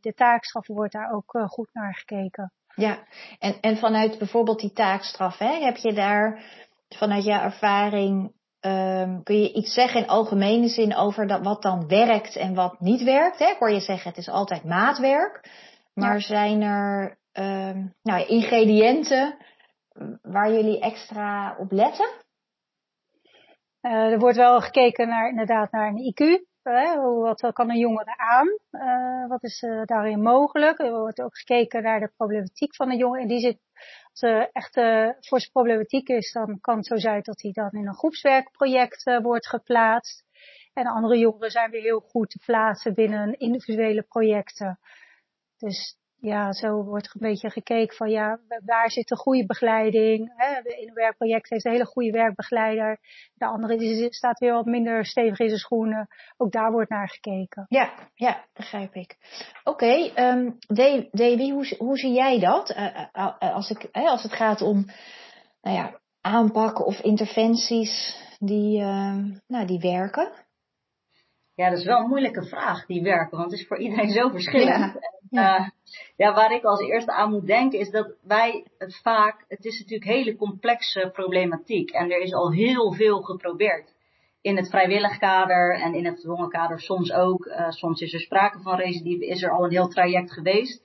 de 0.00 0.12
taakstraffen 0.14 0.74
wordt 0.74 0.92
daar 0.92 1.12
ook 1.12 1.44
goed 1.46 1.70
naar 1.72 1.94
gekeken. 1.94 2.52
Ja, 2.74 2.98
en, 3.38 3.60
en 3.60 3.76
vanuit 3.76 4.18
bijvoorbeeld 4.18 4.60
die 4.60 4.72
taakstraf, 4.72 5.38
hè, 5.38 5.64
heb 5.64 5.76
je 5.76 5.92
daar 5.92 6.44
vanuit 6.88 7.24
jouw 7.24 7.42
ervaring 7.42 8.38
Um, 8.66 9.22
kun 9.22 9.40
je 9.40 9.52
iets 9.52 9.74
zeggen 9.74 10.00
in 10.00 10.08
algemene 10.08 10.68
zin 10.68 10.96
over 10.96 11.26
dat, 11.26 11.44
wat 11.44 11.62
dan 11.62 11.88
werkt 11.88 12.36
en 12.36 12.54
wat 12.54 12.80
niet 12.80 13.02
werkt? 13.02 13.38
Hè? 13.38 13.46
Ik 13.46 13.56
hoor 13.58 13.70
je 13.70 13.80
zeggen, 13.80 14.08
het 14.08 14.18
is 14.18 14.28
altijd 14.28 14.64
maatwerk. 14.64 15.50
Maar 16.00 16.20
zijn 16.20 16.62
er 16.62 17.18
uh, 17.34 17.84
nou, 18.02 18.26
ingrediënten 18.26 19.36
waar 20.22 20.52
jullie 20.52 20.80
extra 20.80 21.56
op 21.58 21.72
letten? 21.72 22.08
Uh, 23.82 23.92
er 23.92 24.18
wordt 24.18 24.36
wel 24.36 24.60
gekeken 24.60 25.08
naar, 25.08 25.28
inderdaad 25.28 25.72
naar 25.72 25.88
een 25.88 26.14
IQ. 26.14 26.48
Hè? 26.62 27.00
Wat 27.00 27.52
kan 27.52 27.70
een 27.70 27.78
jongere 27.78 28.16
aan? 28.16 28.48
Uh, 28.70 29.28
wat 29.28 29.42
is 29.42 29.62
uh, 29.62 29.82
daarin 29.84 30.22
mogelijk? 30.22 30.78
Er 30.78 30.90
wordt 30.90 31.20
ook 31.20 31.38
gekeken 31.38 31.82
naar 31.82 32.00
de 32.00 32.12
problematiek 32.16 32.74
van 32.74 32.88
de 32.88 32.96
jongen. 32.96 33.20
En 33.20 33.28
die 33.28 33.40
zit, 33.40 33.58
als 34.10 34.22
er 34.22 34.50
echt 34.52 34.74
voor 35.20 35.40
zijn 35.40 35.52
problematiek 35.52 36.08
is, 36.08 36.32
dan 36.32 36.60
kan 36.60 36.76
het 36.76 36.86
zo 36.86 36.96
zijn 36.96 37.22
dat 37.22 37.42
hij 37.42 37.52
dan 37.52 37.70
in 37.70 37.86
een 37.86 37.94
groepswerkproject 37.94 39.18
wordt 39.22 39.48
geplaatst. 39.48 40.24
En 40.72 40.86
andere 40.86 41.18
jongeren 41.18 41.50
zijn 41.50 41.70
weer 41.70 41.82
heel 41.82 42.00
goed 42.00 42.30
te 42.30 42.38
plaatsen 42.46 42.94
binnen 42.94 43.38
individuele 43.38 44.02
projecten. 44.02 44.78
Dus 45.60 45.98
ja, 46.20 46.52
zo 46.52 46.84
wordt 46.84 47.14
een 47.14 47.20
beetje 47.20 47.50
gekeken 47.50 47.96
van 47.96 48.10
ja, 48.10 48.38
waar 48.64 48.90
zit 48.90 49.08
de 49.08 49.16
goede 49.16 49.46
begeleiding? 49.46 50.32
Hè? 50.36 50.62
De 50.62 50.74
ene 50.74 50.92
werkproject 50.92 51.50
heeft 51.50 51.64
een 51.64 51.72
hele 51.72 51.84
goede 51.84 52.10
werkbegeleider. 52.10 52.98
De 53.34 53.46
andere 53.46 53.76
die 53.76 54.12
staat 54.12 54.38
weer 54.38 54.52
wat 54.52 54.64
minder 54.64 55.06
stevig 55.06 55.38
in 55.38 55.48
zijn 55.48 55.60
schoenen. 55.60 56.08
Ook 56.36 56.52
daar 56.52 56.72
wordt 56.72 56.90
naar 56.90 57.08
gekeken. 57.08 57.66
Ja, 57.68 57.92
ja 58.14 58.44
begrijp 58.52 58.94
ik. 58.94 59.16
Oké, 59.64 59.84
okay, 59.84 60.32
um, 60.32 60.58
Davy, 61.10 61.50
hoe, 61.50 61.74
hoe 61.78 61.98
zie 61.98 62.12
jij 62.12 62.38
dat? 62.38 62.70
Uh, 62.70 63.06
uh, 63.12 63.54
als, 63.54 63.70
ik, 63.70 63.88
als 63.92 64.22
het 64.22 64.32
gaat 64.32 64.62
om 64.62 64.86
nou 65.60 65.76
ja, 65.76 66.00
aanpakken 66.20 66.84
of 66.84 67.00
interventies 67.00 68.18
die, 68.38 68.80
nou, 69.46 69.66
die 69.66 69.80
werken? 69.80 70.32
Ja, 71.60 71.70
dat 71.70 71.78
is 71.78 71.84
wel 71.84 72.00
een 72.00 72.08
moeilijke 72.08 72.44
vraag, 72.44 72.86
die 72.86 73.02
werken, 73.02 73.38
want 73.38 73.50
het 73.50 73.60
is 73.60 73.66
voor 73.66 73.78
iedereen 73.78 74.10
zo 74.10 74.28
verschillend. 74.28 74.98
Ja. 75.30 75.58
Uh, 75.60 75.68
ja, 76.16 76.34
waar 76.34 76.52
ik 76.52 76.64
als 76.64 76.80
eerste 76.80 77.12
aan 77.12 77.30
moet 77.30 77.46
denken 77.46 77.78
is 77.78 77.90
dat 77.90 78.14
wij 78.22 78.66
het 78.78 79.00
vaak, 79.02 79.44
het 79.48 79.64
is 79.64 79.78
natuurlijk 79.78 80.10
hele 80.10 80.36
complexe 80.36 81.10
problematiek 81.12 81.90
en 81.90 82.10
er 82.10 82.20
is 82.20 82.34
al 82.34 82.52
heel 82.52 82.92
veel 82.92 83.20
geprobeerd. 83.22 83.94
In 84.40 84.56
het 84.56 84.70
vrijwillig 84.70 85.18
kader 85.18 85.80
en 85.80 85.94
in 85.94 86.04
het 86.04 86.14
gedwongen 86.14 86.48
kader 86.48 86.80
soms 86.80 87.12
ook. 87.12 87.46
Uh, 87.46 87.70
soms 87.70 88.00
is 88.00 88.12
er 88.12 88.20
sprake 88.20 88.60
van 88.60 88.76
recidive, 88.76 89.26
is 89.26 89.42
er 89.42 89.50
al 89.50 89.64
een 89.64 89.70
heel 89.70 89.88
traject 89.88 90.32
geweest. 90.32 90.84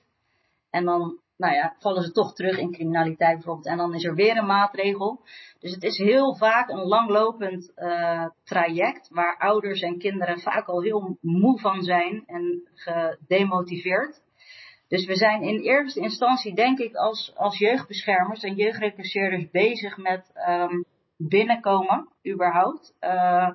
En 0.70 0.84
dan 0.84 1.18
nou 1.36 1.54
ja, 1.54 1.74
vallen 1.78 2.02
ze 2.02 2.12
toch 2.12 2.34
terug 2.34 2.58
in 2.58 2.72
criminaliteit 2.72 3.34
bijvoorbeeld. 3.34 3.66
En 3.66 3.76
dan 3.76 3.94
is 3.94 4.04
er 4.04 4.14
weer 4.14 4.36
een 4.36 4.46
maatregel. 4.46 5.20
Dus 5.58 5.74
het 5.74 5.82
is 5.82 5.98
heel 5.98 6.36
vaak 6.36 6.68
een 6.68 6.86
langlopend 6.86 7.72
uh, 7.76 8.26
traject 8.44 9.08
waar 9.08 9.38
ouders 9.38 9.80
en 9.80 9.98
kinderen 9.98 10.40
vaak 10.40 10.66
al 10.66 10.82
heel 10.82 11.18
moe 11.20 11.60
van 11.60 11.82
zijn 11.82 12.22
en 12.26 12.68
gedemotiveerd. 12.74 14.24
Dus 14.88 15.06
we 15.06 15.16
zijn 15.16 15.42
in 15.42 15.60
eerste 15.60 16.00
instantie, 16.00 16.54
denk 16.54 16.78
ik, 16.78 16.94
als, 16.94 17.32
als 17.36 17.58
jeugdbeschermers 17.58 18.42
en 18.42 18.54
jeugdreclasseerders 18.54 19.50
bezig 19.50 19.96
met 19.96 20.32
um, 20.48 20.84
binnenkomen, 21.16 22.08
überhaupt. 22.26 22.96
Uh, 23.00 23.50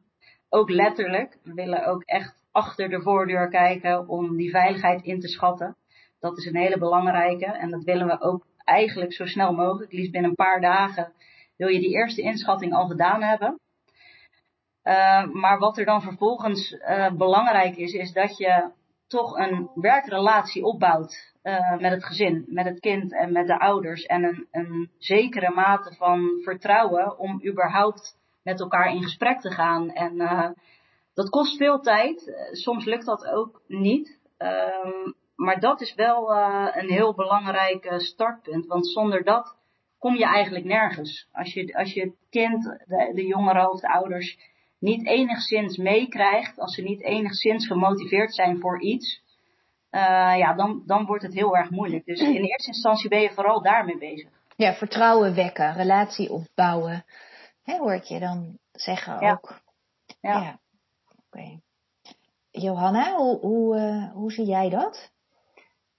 ook 0.49 0.69
letterlijk. 0.69 1.37
We 1.43 1.53
willen 1.53 1.85
ook 1.85 2.03
echt 2.03 2.35
achter 2.51 2.89
de 2.89 3.01
voordeur 3.01 3.49
kijken 3.49 4.07
om 4.07 4.37
die 4.37 4.49
veiligheid 4.49 5.03
in 5.03 5.19
te 5.19 5.27
schatten. 5.27 5.75
Dat 6.21 6.37
is 6.37 6.45
een 6.45 6.55
hele 6.55 6.77
belangrijke 6.77 7.45
en 7.45 7.69
dat 7.69 7.83
willen 7.83 8.07
we 8.07 8.21
ook 8.21 8.45
eigenlijk 8.63 9.13
zo 9.13 9.25
snel 9.25 9.53
mogelijk, 9.53 9.91
liefst 9.91 10.11
binnen 10.11 10.29
een 10.29 10.35
paar 10.35 10.61
dagen, 10.61 11.13
wil 11.57 11.67
je 11.67 11.79
die 11.79 11.93
eerste 11.93 12.21
inschatting 12.21 12.73
al 12.73 12.87
gedaan 12.87 13.21
hebben. 13.23 13.59
Uh, 14.83 15.25
maar 15.25 15.59
wat 15.59 15.77
er 15.77 15.85
dan 15.85 16.01
vervolgens 16.01 16.71
uh, 16.71 17.11
belangrijk 17.11 17.75
is, 17.75 17.93
is 17.93 18.13
dat 18.13 18.37
je 18.37 18.71
toch 19.07 19.37
een 19.37 19.69
werkrelatie 19.75 20.63
opbouwt 20.63 21.33
uh, 21.43 21.77
met 21.77 21.91
het 21.91 22.05
gezin, 22.05 22.45
met 22.47 22.65
het 22.65 22.79
kind 22.79 23.13
en 23.13 23.31
met 23.31 23.47
de 23.47 23.59
ouders. 23.59 24.05
En 24.05 24.23
een, 24.23 24.47
een 24.51 24.89
zekere 24.97 25.51
mate 25.51 25.95
van 25.95 26.41
vertrouwen 26.43 27.19
om 27.19 27.45
überhaupt 27.45 28.17
met 28.43 28.59
elkaar 28.59 28.93
in 28.93 29.03
gesprek 29.03 29.39
te 29.39 29.51
gaan. 29.51 29.89
En 29.89 30.17
dat 31.13 31.29
kost 31.29 31.57
veel 31.57 31.79
tijd. 31.79 32.33
soms 32.51 32.85
lukt 32.85 33.05
dat 33.05 33.25
ook 33.25 33.61
niet. 33.67 34.19
Ehm, 34.37 35.11
maar 35.41 35.59
dat 35.59 35.81
is 35.81 35.93
wel 35.95 36.31
uh, 36.31 36.67
een 36.71 36.89
heel 36.89 37.13
belangrijk 37.13 37.85
uh, 37.85 37.97
startpunt. 37.97 38.65
Want 38.65 38.87
zonder 38.87 39.23
dat 39.23 39.55
kom 39.99 40.15
je 40.15 40.25
eigenlijk 40.25 40.65
nergens. 40.65 41.27
Als 41.31 41.53
je, 41.53 41.77
als 41.77 41.93
je 41.93 42.01
het 42.01 42.15
kind, 42.29 42.63
de, 42.63 43.11
de 43.13 43.25
jongeren 43.25 43.71
of 43.71 43.79
de 43.79 43.89
ouders 43.89 44.37
niet 44.79 45.05
enigszins 45.05 45.77
meekrijgt, 45.77 46.59
als 46.59 46.75
ze 46.75 46.81
niet 46.81 47.01
enigszins 47.01 47.67
gemotiveerd 47.67 48.33
zijn 48.33 48.59
voor 48.59 48.81
iets, 48.81 49.21
uh, 49.91 50.01
ja, 50.37 50.53
dan, 50.53 50.83
dan 50.85 51.05
wordt 51.05 51.23
het 51.23 51.33
heel 51.33 51.57
erg 51.57 51.69
moeilijk. 51.69 52.05
Dus 52.05 52.19
in 52.19 52.43
eerste 52.43 52.71
instantie 52.71 53.09
ben 53.09 53.21
je 53.21 53.33
vooral 53.33 53.61
daarmee 53.61 53.97
bezig. 53.97 54.29
Ja, 54.55 54.73
vertrouwen 54.73 55.35
wekken, 55.35 55.73
relatie 55.73 56.31
opbouwen. 56.31 57.05
Hè, 57.63 57.77
hoor 57.77 57.93
ik 57.93 58.03
je 58.03 58.19
dan 58.19 58.57
zeggen 58.71 59.19
ja. 59.19 59.31
ook. 59.31 59.61
Ja. 60.21 60.41
ja. 60.41 60.59
Oké. 61.09 61.19
Okay. 61.25 61.61
Johanna, 62.51 63.15
hoe, 63.15 63.39
hoe, 63.39 64.09
hoe 64.13 64.31
zie 64.31 64.45
jij 64.45 64.69
dat? 64.69 65.11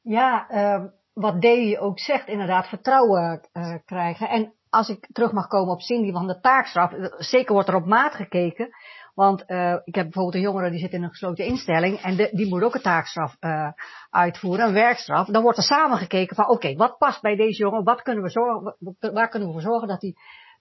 Ja, 0.03 0.47
uh, 0.51 0.85
wat 1.13 1.43
Davy 1.43 1.77
ook 1.79 1.99
zegt, 1.99 2.29
inderdaad 2.29 2.69
vertrouwen 2.69 3.49
uh, 3.53 3.75
krijgen. 3.85 4.29
En 4.29 4.53
als 4.71 4.89
ik 4.89 5.09
terug 5.13 5.33
mag 5.33 5.47
komen 5.47 5.73
op 5.73 5.81
Cindy 5.81 6.13
van 6.13 6.27
de 6.27 6.41
taakstraf, 6.41 6.93
zeker 7.17 7.53
wordt 7.53 7.69
er 7.69 7.75
op 7.75 7.87
maat 7.87 8.15
gekeken. 8.15 8.69
Want 9.15 9.45
uh, 9.47 9.73
ik 9.85 9.95
heb 9.95 10.05
bijvoorbeeld 10.05 10.35
een 10.35 10.41
jongere 10.41 10.71
die 10.71 10.79
zit 10.79 10.93
in 10.93 11.03
een 11.03 11.09
gesloten 11.09 11.45
instelling 11.45 12.01
en 12.01 12.17
die 12.17 12.49
moet 12.49 12.63
ook 12.63 12.75
een 12.75 12.83
taakstraf 12.83 13.37
uh, 13.41 13.69
uitvoeren, 14.11 14.67
een 14.67 14.73
werkstraf. 14.73 15.27
Dan 15.27 15.43
wordt 15.43 15.59
er 15.59 15.65
samen 15.65 15.99
gekeken 15.99 16.37
van 16.37 16.49
oké, 16.49 16.75
wat 16.75 16.99
past 16.99 17.21
bij 17.21 17.37
deze 17.37 17.63
jongen, 17.63 17.85
wat 17.85 18.03
kunnen 18.03 18.23
we 18.23 18.31
zorgen, 18.31 18.77
waar 18.99 19.29
kunnen 19.29 19.49
we 19.49 19.55
voor 19.55 19.71
zorgen 19.71 19.89
dat 19.89 20.01
hij 20.01 20.15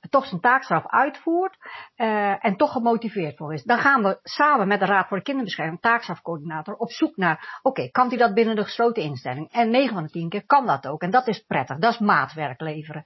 toch 0.10 0.26
zijn 0.26 0.42
taakstraf 0.42 0.88
uitvoert 0.88 1.58
uh, 1.96 2.46
en 2.46 2.56
toch 2.56 2.72
gemotiveerd 2.72 3.38
voor 3.38 3.54
is. 3.54 3.64
Dan 3.64 3.78
gaan 3.78 4.04
we 4.04 4.20
samen 4.24 4.68
met 4.68 4.80
de 4.80 4.86
Raad 4.86 5.08
voor 5.08 5.18
de 5.18 5.24
Kinderbescherming, 5.24 5.82
taakstrafcoördinator, 5.82 6.76
op 6.76 6.92
zoek 6.92 7.18
naar, 7.18 7.60
oké, 7.62 7.90
kan 7.90 8.08
hij 8.08 8.18
dat 8.18 8.34
binnen 8.34 8.56
de 8.56 8.64
gesloten 8.64 9.04
instelling? 9.04 9.52
En 9.52 9.70
9 9.70 9.94
van 9.94 10.04
de 10.04 10.10
10 10.10 10.30
keer 10.30 10.46
kan 10.46 10.66
dat 10.66 10.88
ook. 10.88 11.02
En 11.02 11.12
dat 11.12 11.28
is 11.28 11.40
prettig, 11.40 11.78
dat 11.78 11.94
is 11.94 12.00
maatwerk 12.00 12.62
leveren. 12.62 13.06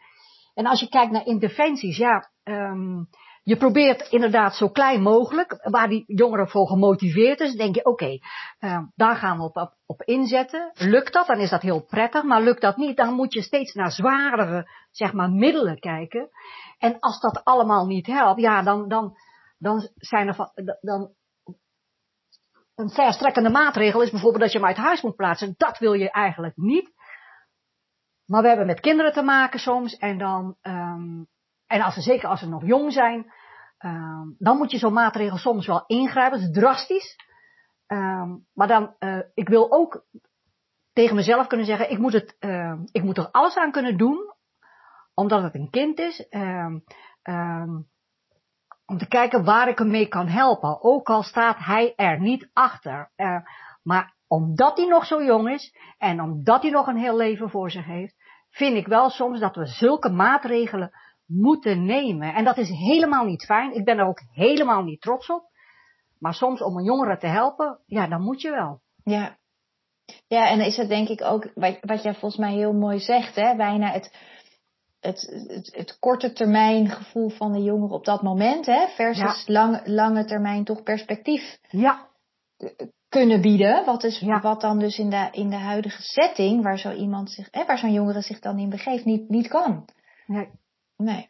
En 0.54 0.66
als 0.66 0.80
je 0.80 0.90
kijkt 0.90 1.12
naar 1.12 1.26
interventies, 1.26 1.98
ja, 1.98 2.30
um, 2.44 3.08
je 3.46 3.58
probeert 3.58 4.08
inderdaad 4.10 4.56
zo 4.56 4.70
klein 4.70 5.02
mogelijk, 5.02 5.70
waar 5.70 5.88
die 5.88 6.04
jongeren 6.08 6.50
voor 6.50 6.68
gemotiveerd 6.68 7.40
is, 7.40 7.56
denk 7.56 7.76
je, 7.76 7.86
oké, 7.86 8.18
uh, 8.60 8.80
daar 8.96 9.16
gaan 9.16 9.38
we 9.38 9.44
op, 9.44 9.58
op, 9.58 9.74
op, 9.86 10.02
inzetten. 10.02 10.72
Lukt 10.74 11.14
dat, 11.14 11.28
dan 11.28 11.40
is 11.40 11.50
dat 11.50 11.62
heel 11.62 11.86
prettig, 11.86 12.24
maar 12.24 12.42
lukt 12.42 12.62
dat 12.62 12.78
niet, 12.78 12.98
dan 12.98 13.14
moet 13.14 13.34
je 13.34 13.42
steeds 13.42 13.74
naar 13.74 13.92
zwaardere, 13.92 14.70
zeg 14.92 15.14
maar, 15.14 15.30
middelen 15.30 15.80
kijken. 15.80 16.30
En 16.78 17.00
als 17.00 17.20
dat 17.20 17.44
allemaal 17.44 17.86
niet 17.86 18.08
helpt, 18.08 18.42
ja, 18.42 18.62
dan, 18.62 18.88
dan, 18.88 19.18
dan 19.58 19.90
zijn 19.96 20.28
er 20.28 20.36
van, 20.36 20.52
dan, 20.82 21.14
een 22.76 22.90
verstrekkende 22.90 23.50
maatregel 23.50 24.02
is 24.02 24.12
bijvoorbeeld 24.12 24.44
dat 24.44 24.52
je 24.52 24.58
hem 24.58 24.68
uit 24.68 24.78
huis 24.78 25.02
moet 25.02 25.16
plaatsen. 25.16 25.54
Dat 25.58 25.78
wil 25.78 25.94
je 25.94 26.12
eigenlijk 26.12 26.56
niet. 26.58 26.94
Maar 28.26 28.42
we 28.42 28.48
hebben 28.48 28.66
met 28.66 28.80
kinderen 28.80 29.14
te 29.14 29.22
maken 29.22 29.60
soms 29.60 29.98
en 29.98 30.18
dan, 30.18 30.56
um, 30.62 31.28
en 31.76 31.82
als 31.82 31.94
ze, 31.94 32.02
zeker 32.02 32.30
als 32.30 32.40
ze 32.40 32.48
nog 32.48 32.66
jong 32.66 32.94
zijn, 32.94 33.34
um, 33.80 34.36
dan 34.38 34.58
moet 34.58 34.72
je 34.72 34.78
zo'n 34.78 34.94
maatregel 34.94 35.38
soms 35.38 35.68
wel 35.68 35.84
ingrijpen. 35.88 36.40
Dat 36.40 36.50
is 36.50 36.54
drastisch. 36.54 37.16
Um, 37.88 38.46
maar 38.54 38.68
dan, 38.68 38.96
uh, 39.00 39.22
ik 39.34 39.48
wil 39.48 39.72
ook 39.72 40.06
tegen 40.94 41.16
mezelf 41.16 41.48
kunnen 41.48 41.66
zeggen, 41.66 41.92
ik 41.92 41.98
moet, 41.98 42.14
het, 42.14 42.36
uh, 42.40 42.74
ik 42.92 43.04
moet 43.04 43.18
er 43.18 43.32
alles 43.32 43.56
aan 43.58 43.72
kunnen 43.72 43.98
doen, 43.98 44.34
omdat 45.14 45.44
het 45.44 45.56
een 45.56 45.70
kind 45.70 46.00
is, 46.00 46.28
om 48.86 48.98
te 48.98 49.08
kijken 49.08 49.44
waar 49.44 49.68
ik 49.68 49.78
hem 49.78 49.92
mee 49.92 50.08
kan 50.08 50.28
helpen. 50.28 50.84
Ook 50.84 51.10
al 51.10 51.24
staat 51.24 51.58
hij 51.58 51.94
er 51.96 52.20
niet 52.20 52.50
achter. 52.54 53.12
Maar 53.84 54.14
omdat 54.28 54.78
hij 54.78 54.88
nog 54.88 55.06
zo 55.06 55.24
jong 55.24 55.50
is 55.50 55.78
en 55.98 56.22
omdat 56.22 56.62
hij 56.62 56.72
nog 56.72 56.88
een 56.88 56.98
heel 56.98 57.16
leven 57.16 57.50
voor 57.50 57.72
zich 57.72 57.86
heeft, 57.86 58.16
vind 58.50 58.76
ik 58.76 58.88
wel 58.88 59.10
soms 59.10 59.40
dat 59.40 59.56
we 59.56 59.66
zulke 59.66 60.10
maatregelen 60.10 60.92
moeten 61.26 61.86
nemen. 61.86 62.34
En 62.34 62.44
dat 62.44 62.58
is 62.58 62.70
helemaal 62.70 63.26
niet 63.26 63.46
fijn. 63.46 63.76
Ik 63.76 63.86
ben 63.86 63.98
er 63.98 64.08
ook 64.08 64.22
helemaal 64.32 64.84
niet 64.84 65.02
trots 65.02 65.30
op. 65.30 65.44
Maar 66.20 66.34
soms 66.34 66.62
om 66.62 66.78
een 66.78 66.84
jongere 66.84 67.18
te 67.18 67.28
helpen, 67.28 67.80
ja, 67.86 68.08
dan 68.08 68.22
moet 68.22 68.42
je 68.42 68.50
wel. 68.50 68.82
Ja. 69.04 69.38
Ja, 70.28 70.50
en 70.50 70.60
is 70.60 70.78
het 70.78 70.90
denk 70.90 71.08
ik 71.08 71.22
ook, 71.22 71.52
wat, 71.54 71.78
wat 71.82 72.04
jij 72.04 72.14
volgens 72.14 72.38
mij 72.38 72.54
heel 72.54 72.74
mooi 72.74 73.00
zegt, 73.00 73.36
hè, 73.36 73.56
bijna 73.56 73.92
het, 73.92 74.16
het, 75.00 75.46
het, 75.48 75.76
het 75.76 76.00
korte 76.00 76.34
termijn 76.34 76.90
gevoel 76.90 77.30
van 77.30 77.54
de 77.54 77.64
jongere 77.64 77.94
op 77.94 78.06
dat 78.06 78.22
moment, 78.22 78.66
hè, 78.66 78.88
versus 78.88 79.44
ja. 79.46 79.54
lange, 79.54 79.82
lange 79.86 80.26
termijn 80.26 80.64
toch 80.64 80.84
perspectief. 80.84 81.60
Ja 81.70 82.08
kunnen 83.10 83.42
bieden. 83.42 83.86
Wat, 83.86 84.04
is, 84.04 84.20
ja. 84.20 84.42
wat 84.42 84.62
dan 84.62 84.80
dus 84.80 84.98
in 84.98 85.10
de, 85.10 85.28
in 85.32 85.50
de 85.50 85.56
huidige 85.56 86.02
setting, 86.02 86.64
waar 86.64 86.80
zo 86.80 86.92
iemand 86.92 87.32
zich, 87.32 87.48
hè, 87.52 87.66
waar 87.66 87.78
zo'n 87.78 87.94
jongere 87.94 88.22
zich 88.22 88.40
dan 88.40 88.60
in 88.60 88.70
begeeft, 88.70 89.06
niet, 89.06 89.30
niet 89.30 89.48
kan. 89.48 89.86
Nee. 90.26 90.50
Nee. 90.98 91.30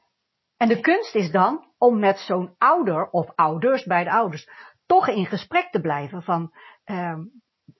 En 0.58 0.68
de 0.68 0.80
kunst 0.80 1.16
is 1.16 1.32
dan 1.32 1.74
om 1.78 2.00
met 2.00 2.20
zo'n 2.20 2.56
ouder 2.58 3.10
of 3.10 3.36
ouders, 3.36 3.84
bij 3.84 4.04
de 4.04 4.12
ouders, 4.12 4.50
toch 4.86 5.08
in 5.08 5.26
gesprek 5.26 5.72
te 5.72 5.82
blijven 5.82 6.24
van, 6.24 6.54
um, 6.86 7.32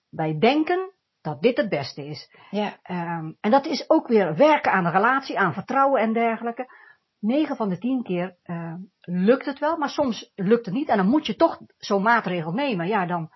wij 0.08 0.38
denken 0.38 0.92
dat 1.20 1.42
dit 1.42 1.56
het 1.56 1.68
beste 1.68 2.06
is. 2.06 2.30
Ja. 2.50 2.78
Um, 2.90 3.36
en 3.40 3.50
dat 3.50 3.66
is 3.66 3.90
ook 3.90 4.08
weer 4.08 4.36
werken 4.36 4.72
aan 4.72 4.84
de 4.84 4.90
relatie, 4.90 5.38
aan 5.38 5.52
vertrouwen 5.52 6.00
en 6.00 6.12
dergelijke. 6.12 6.84
9 7.18 7.56
van 7.56 7.68
de 7.68 7.78
10 7.78 8.02
keer 8.02 8.36
uh, 8.44 8.74
lukt 9.00 9.46
het 9.46 9.58
wel, 9.58 9.76
maar 9.76 9.88
soms 9.88 10.32
lukt 10.34 10.66
het 10.66 10.74
niet. 10.74 10.88
En 10.88 10.96
dan 10.96 11.08
moet 11.08 11.26
je 11.26 11.36
toch 11.36 11.60
zo'n 11.76 12.02
maatregel 12.02 12.52
nemen. 12.52 12.86
Ja, 12.86 13.06
dan, 13.06 13.30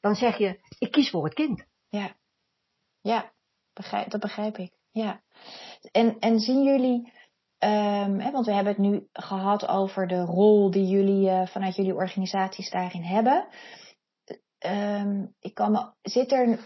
dan 0.00 0.14
zeg 0.14 0.36
je, 0.36 0.60
ik 0.78 0.90
kies 0.90 1.10
voor 1.10 1.24
het 1.24 1.34
kind. 1.34 1.66
Ja, 1.88 2.16
ja 3.00 3.32
begrijp, 3.72 4.10
dat 4.10 4.20
begrijp 4.20 4.56
ik. 4.56 4.72
Ja. 4.90 5.22
En, 5.92 6.18
en 6.18 6.38
zien 6.38 6.62
jullie, 6.62 7.12
um, 7.64 8.20
hè, 8.20 8.30
want 8.30 8.46
we 8.46 8.52
hebben 8.52 8.72
het 8.72 8.82
nu 8.82 9.06
gehad 9.12 9.68
over 9.68 10.06
de 10.06 10.20
rol 10.20 10.70
die 10.70 10.86
jullie 10.86 11.30
uh, 11.30 11.46
vanuit 11.46 11.76
jullie 11.76 11.94
organisaties 11.94 12.70
daarin 12.70 13.02
hebben. 13.02 13.46
Um, 14.66 15.34
ik 15.40 15.54
kan 15.54 15.72
me, 15.72 15.92
zit 16.02 16.32
er, 16.32 16.58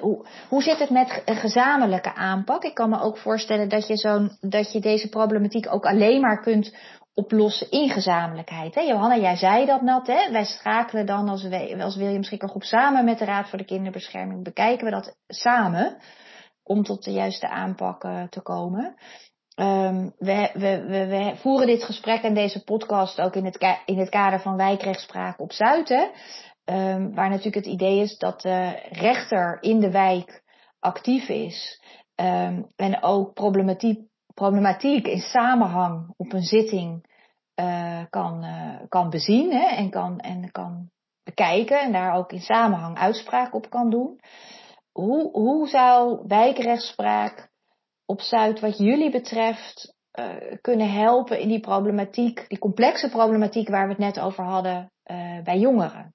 hoe, 0.00 0.26
hoe 0.48 0.62
zit 0.62 0.78
het 0.78 0.90
met 0.90 1.22
een 1.24 1.36
gezamenlijke 1.36 2.14
aanpak? 2.14 2.62
Ik 2.62 2.74
kan 2.74 2.90
me 2.90 3.00
ook 3.00 3.18
voorstellen 3.18 3.68
dat 3.68 3.86
je, 3.86 3.96
zo'n, 3.96 4.36
dat 4.40 4.72
je 4.72 4.80
deze 4.80 5.08
problematiek 5.08 5.72
ook 5.72 5.86
alleen 5.86 6.20
maar 6.20 6.40
kunt 6.40 6.76
oplossen 7.14 7.70
in 7.70 7.90
gezamenlijkheid. 7.90 8.74
Hè? 8.74 8.80
Johanna, 8.80 9.16
jij 9.16 9.36
zei 9.36 9.66
dat 9.66 9.82
net. 9.82 10.06
Hè? 10.06 10.30
Wij 10.30 10.44
schakelen 10.44 11.06
dan 11.06 11.28
als, 11.28 11.46
als 11.80 11.96
William 11.96 12.22
Schikkergroep 12.22 12.62
samen 12.62 13.04
met 13.04 13.18
de 13.18 13.24
Raad 13.24 13.48
voor 13.48 13.58
de 13.58 13.64
Kinderbescherming. 13.64 14.44
Bekijken 14.44 14.84
we 14.84 14.90
dat 14.90 15.16
samen 15.28 15.96
om 16.62 16.82
tot 16.82 17.04
de 17.04 17.12
juiste 17.12 17.48
aanpak 17.48 18.00
te 18.30 18.40
komen. 18.42 18.96
Um, 19.60 20.12
we, 20.18 20.50
we, 20.54 20.84
we, 20.86 21.32
voeren 21.36 21.66
dit 21.66 21.84
gesprek 21.84 22.22
en 22.22 22.34
deze 22.34 22.64
podcast 22.64 23.20
ook 23.20 23.34
in 23.34 23.44
het, 23.44 23.78
in 23.84 23.98
het 23.98 24.08
kader 24.08 24.40
van 24.40 24.56
wijkrechtspraak 24.56 25.40
op 25.40 25.52
Zuid. 25.52 25.90
Um, 25.90 27.14
waar 27.14 27.28
natuurlijk 27.28 27.64
het 27.64 27.74
idee 27.74 28.00
is 28.00 28.18
dat 28.18 28.40
de 28.40 28.82
rechter 28.90 29.58
in 29.60 29.80
de 29.80 29.90
wijk 29.90 30.42
actief 30.78 31.28
is. 31.28 31.82
Um, 32.14 32.66
en 32.76 33.02
ook 33.02 33.34
problematiek, 33.34 34.00
problematiek 34.34 35.06
in 35.06 35.20
samenhang 35.20 36.14
op 36.16 36.32
een 36.32 36.42
zitting 36.42 37.06
uh, 37.60 38.00
kan, 38.10 38.44
uh, 38.44 38.74
kan 38.88 39.10
bezien 39.10 39.52
hè, 39.52 39.66
en, 39.66 39.90
kan, 39.90 40.20
en 40.20 40.50
kan 40.50 40.90
bekijken. 41.22 41.80
En 41.80 41.92
daar 41.92 42.14
ook 42.14 42.32
in 42.32 42.40
samenhang 42.40 42.98
uitspraak 42.98 43.54
op 43.54 43.70
kan 43.70 43.90
doen. 43.90 44.20
Hoe, 44.92 45.30
hoe 45.30 45.68
zou 45.68 46.24
wijkrechtspraak 46.26 47.47
op 48.08 48.20
Zuid 48.20 48.60
wat 48.60 48.78
jullie 48.78 49.10
betreft 49.10 49.96
uh, 50.18 50.26
kunnen 50.60 50.92
helpen 50.92 51.40
in 51.40 51.48
die 51.48 51.60
problematiek, 51.60 52.48
die 52.48 52.58
complexe 52.58 53.08
problematiek 53.08 53.68
waar 53.68 53.84
we 53.84 53.90
het 53.90 53.98
net 53.98 54.20
over 54.20 54.44
hadden 54.44 54.92
bij 55.44 55.58
jongeren? 55.58 56.14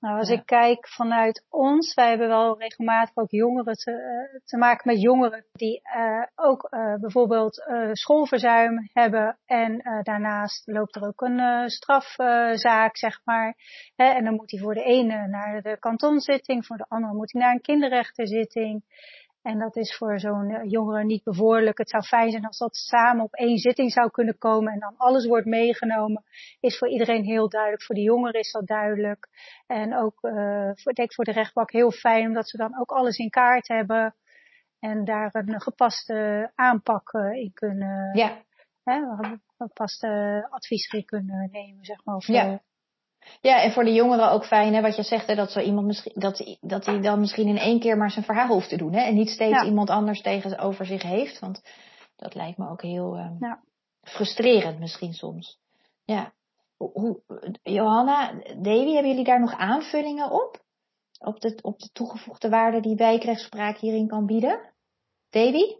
Nou, 0.00 0.18
als 0.18 0.28
ik 0.28 0.46
kijk 0.46 0.88
vanuit 0.88 1.46
ons, 1.48 1.94
wij 1.94 2.08
hebben 2.08 2.28
wel 2.28 2.58
regelmatig 2.58 3.16
ook 3.16 3.30
jongeren 3.30 3.74
te, 3.74 3.90
uh, 3.90 4.40
te 4.44 4.56
maken 4.56 4.92
met 4.92 5.02
jongeren 5.02 5.44
die 5.52 5.82
ook 6.34 6.68
bijvoorbeeld 7.00 7.62
schoolverzuim 7.92 8.88
hebben 8.92 9.38
en 9.46 10.00
daarnaast 10.02 10.66
loopt 10.66 10.96
er 10.96 11.06
ook 11.06 11.20
een 11.20 11.70
strafzaak, 11.70 12.96
zeg 12.96 13.20
maar. 13.24 13.56
Hè, 13.96 14.04
en 14.04 14.24
dan 14.24 14.34
moet 14.34 14.50
hij 14.50 14.60
voor 14.60 14.74
de 14.74 14.84
ene 14.84 15.26
naar 15.26 15.62
de 15.62 15.78
kantonzitting, 15.78 16.66
voor 16.66 16.76
de 16.76 16.86
andere 16.88 17.14
moet 17.14 17.32
hij 17.32 17.42
naar 17.42 17.52
een 17.52 17.60
kinderrechterzitting. 17.60 18.82
En 19.48 19.58
dat 19.58 19.76
is 19.76 19.96
voor 19.96 20.20
zo'n 20.20 20.50
eh, 20.50 20.70
jongere 20.70 21.04
niet 21.04 21.24
bevorderlijk. 21.24 21.78
Het 21.78 21.90
zou 21.90 22.02
fijn 22.02 22.30
zijn 22.30 22.46
als 22.46 22.58
dat 22.58 22.76
samen 22.76 23.24
op 23.24 23.34
één 23.34 23.58
zitting 23.58 23.92
zou 23.92 24.10
kunnen 24.10 24.38
komen 24.38 24.72
en 24.72 24.78
dan 24.78 24.94
alles 24.96 25.26
wordt 25.26 25.46
meegenomen. 25.46 26.24
Is 26.60 26.78
voor 26.78 26.88
iedereen 26.88 27.24
heel 27.24 27.48
duidelijk. 27.48 27.82
Voor 27.82 27.94
de 27.94 28.02
jongeren 28.02 28.40
is 28.40 28.52
dat 28.52 28.66
duidelijk. 28.66 29.28
En 29.66 29.96
ook, 29.96 30.18
uh, 30.22 30.70
voor, 30.74 30.92
denk 30.92 31.14
voor 31.14 31.24
de 31.24 31.32
rechtbank 31.32 31.72
heel 31.72 31.90
fijn, 31.90 32.26
omdat 32.26 32.48
ze 32.48 32.56
dan 32.56 32.78
ook 32.78 32.90
alles 32.90 33.18
in 33.18 33.30
kaart 33.30 33.68
hebben. 33.68 34.14
En 34.78 35.04
daar 35.04 35.30
een 35.32 35.60
gepaste 35.60 36.50
aanpak 36.54 37.12
uh, 37.12 37.32
in 37.32 37.52
kunnen. 37.52 38.16
Ja. 38.16 38.42
Hè, 38.84 38.94
een 38.94 39.42
gepaste 39.56 40.46
advies 40.50 40.92
in 40.92 41.04
kunnen 41.04 41.48
nemen, 41.52 41.84
zeg 41.84 42.04
maar. 42.04 42.16
Of, 42.16 42.26
ja. 42.26 42.60
Ja, 43.40 43.62
en 43.62 43.72
voor 43.72 43.84
de 43.84 43.92
jongeren 43.92 44.30
ook 44.30 44.44
fijn, 44.44 44.74
hè, 44.74 44.80
wat 44.80 44.96
je 44.96 45.02
zegt, 45.02 45.26
hè, 45.26 45.34
dat 45.34 45.50
zo 45.50 45.60
iemand 45.60 45.86
misschien, 45.86 46.12
dat, 46.14 46.56
dat 46.60 46.86
hij 46.86 47.00
dan 47.00 47.20
misschien 47.20 47.48
in 47.48 47.58
één 47.58 47.80
keer 47.80 47.96
maar 47.96 48.10
zijn 48.10 48.24
verhaal 48.24 48.48
hoeft 48.48 48.68
te 48.68 48.76
doen, 48.76 48.92
hè, 48.92 49.00
en 49.00 49.14
niet 49.14 49.30
steeds 49.30 49.62
iemand 49.62 49.90
anders 49.90 50.20
tegenover 50.20 50.86
zich 50.86 51.02
heeft, 51.02 51.38
want 51.38 51.62
dat 52.16 52.34
lijkt 52.34 52.58
me 52.58 52.68
ook 52.68 52.82
heel 52.82 53.18
um, 53.18 53.36
ja. 53.40 53.60
frustrerend 54.02 54.78
misschien 54.78 55.12
soms. 55.12 55.58
Ja. 56.04 56.32
Hoe, 56.76 57.20
Johanna, 57.62 58.32
Davy, 58.42 58.92
hebben 58.92 59.10
jullie 59.10 59.24
daar 59.24 59.40
nog 59.40 59.52
aanvullingen 59.52 60.30
op? 60.30 60.60
Op 61.18 61.40
de, 61.40 61.58
op 61.62 61.78
de 61.78 61.90
toegevoegde 61.92 62.48
waarde 62.48 62.80
die 62.80 62.96
wijkrechtspraak 62.96 63.78
hierin 63.78 64.08
kan 64.08 64.26
bieden? 64.26 64.72
Davy? 65.30 65.76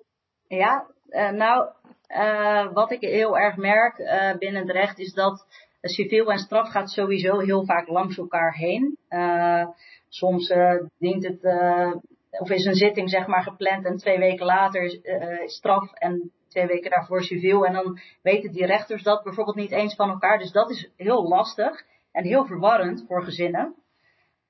Ja, 0.48 0.86
uh, 1.08 1.30
nou, 1.30 1.70
uh, 2.08 2.72
wat 2.72 2.90
ik 2.90 3.00
heel 3.00 3.38
erg 3.38 3.56
merk 3.56 3.98
uh, 3.98 4.36
binnen 4.38 4.62
het 4.62 4.70
recht 4.70 4.98
is 4.98 5.12
dat 5.12 5.46
civiel 5.80 6.32
en 6.32 6.38
straf 6.38 6.68
gaat 6.68 6.90
sowieso 6.90 7.38
heel 7.38 7.64
vaak 7.64 7.88
langs 7.88 8.18
elkaar 8.18 8.54
heen. 8.54 8.98
Uh, 9.10 9.66
soms 10.08 10.50
uh, 10.50 10.82
dient 10.98 11.24
het, 11.24 11.42
uh, 11.42 11.94
of 12.30 12.50
is 12.50 12.64
een 12.64 12.74
zitting 12.74 13.10
zeg 13.10 13.26
maar 13.26 13.42
gepland 13.42 13.84
en 13.84 13.96
twee 13.96 14.18
weken 14.18 14.46
later 14.46 15.00
straf 15.46 15.92
en 15.92 16.32
twee 16.48 16.66
weken 16.66 16.90
daarvoor 16.90 17.22
civiel. 17.22 17.66
En 17.66 17.72
dan 17.72 17.98
weten 18.22 18.52
die 18.52 18.66
rechters 18.66 19.02
dat 19.02 19.22
bijvoorbeeld 19.22 19.56
niet 19.56 19.72
eens 19.72 19.94
van 19.94 20.10
elkaar. 20.10 20.38
Dus 20.38 20.52
dat 20.52 20.70
is 20.70 20.90
heel 20.96 21.28
lastig 21.28 21.84
en 22.12 22.24
heel 22.24 22.46
verwarrend 22.46 23.04
voor 23.06 23.22
gezinnen. 23.22 23.74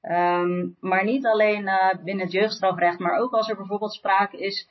Um, 0.03 0.77
maar 0.81 1.05
niet 1.05 1.27
alleen 1.27 1.71
binnen 2.05 2.25
het 2.25 2.33
jeugdstrafrecht, 2.33 2.99
maar 2.99 3.19
ook 3.19 3.33
als 3.33 3.49
er 3.49 3.57
bijvoorbeeld 3.57 3.95
sprake 3.95 4.38
is 4.38 4.69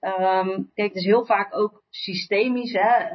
Um, 0.00 0.70
kijk, 0.74 0.88
het 0.88 0.96
is 0.96 1.04
heel 1.04 1.24
vaak 1.24 1.56
ook 1.56 1.82
systemisch, 1.90 2.72
hè? 2.72 3.06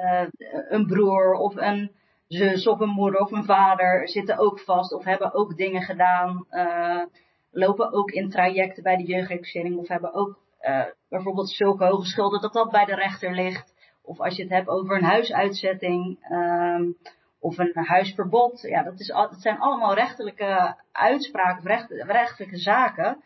Een 0.69 0.86
broer 0.86 1.34
of 1.34 1.55
een 1.55 1.91
zus 2.27 2.67
of 2.67 2.79
een 2.79 2.89
moeder 2.89 3.21
of 3.21 3.31
een 3.31 3.45
vader 3.45 4.09
zitten 4.09 4.38
ook 4.38 4.59
vast 4.59 4.93
of 4.93 5.03
hebben 5.03 5.33
ook 5.33 5.57
dingen 5.57 5.81
gedaan, 5.81 6.45
uh, 6.51 7.03
lopen 7.51 7.93
ook 7.93 8.11
in 8.11 8.29
trajecten 8.29 8.83
bij 8.83 8.97
de 8.97 9.03
jeugdreclassering 9.03 9.77
of 9.77 9.88
hebben 9.88 10.13
ook 10.13 10.39
uh, 10.61 10.83
bijvoorbeeld 11.09 11.49
zulke 11.49 11.85
hoge 11.85 12.05
schulden 12.05 12.41
dat 12.41 12.53
dat 12.53 12.71
bij 12.71 12.85
de 12.85 12.95
rechter 12.95 13.33
ligt. 13.33 13.73
Of 14.03 14.19
als 14.19 14.35
je 14.35 14.41
het 14.41 14.51
hebt 14.51 14.67
over 14.67 14.95
een 14.95 15.03
huisuitzetting 15.03 16.31
um, 16.31 16.97
of 17.39 17.57
een 17.57 17.71
huisverbod. 17.73 18.61
Ja, 18.61 18.83
dat, 18.83 18.99
is, 18.99 19.07
dat 19.07 19.35
zijn 19.38 19.59
allemaal 19.59 19.93
rechtelijke 19.93 20.75
uitspraken 20.91 21.67
recht, 21.67 21.91
rechtelijke 21.91 22.57
zaken. 22.57 23.23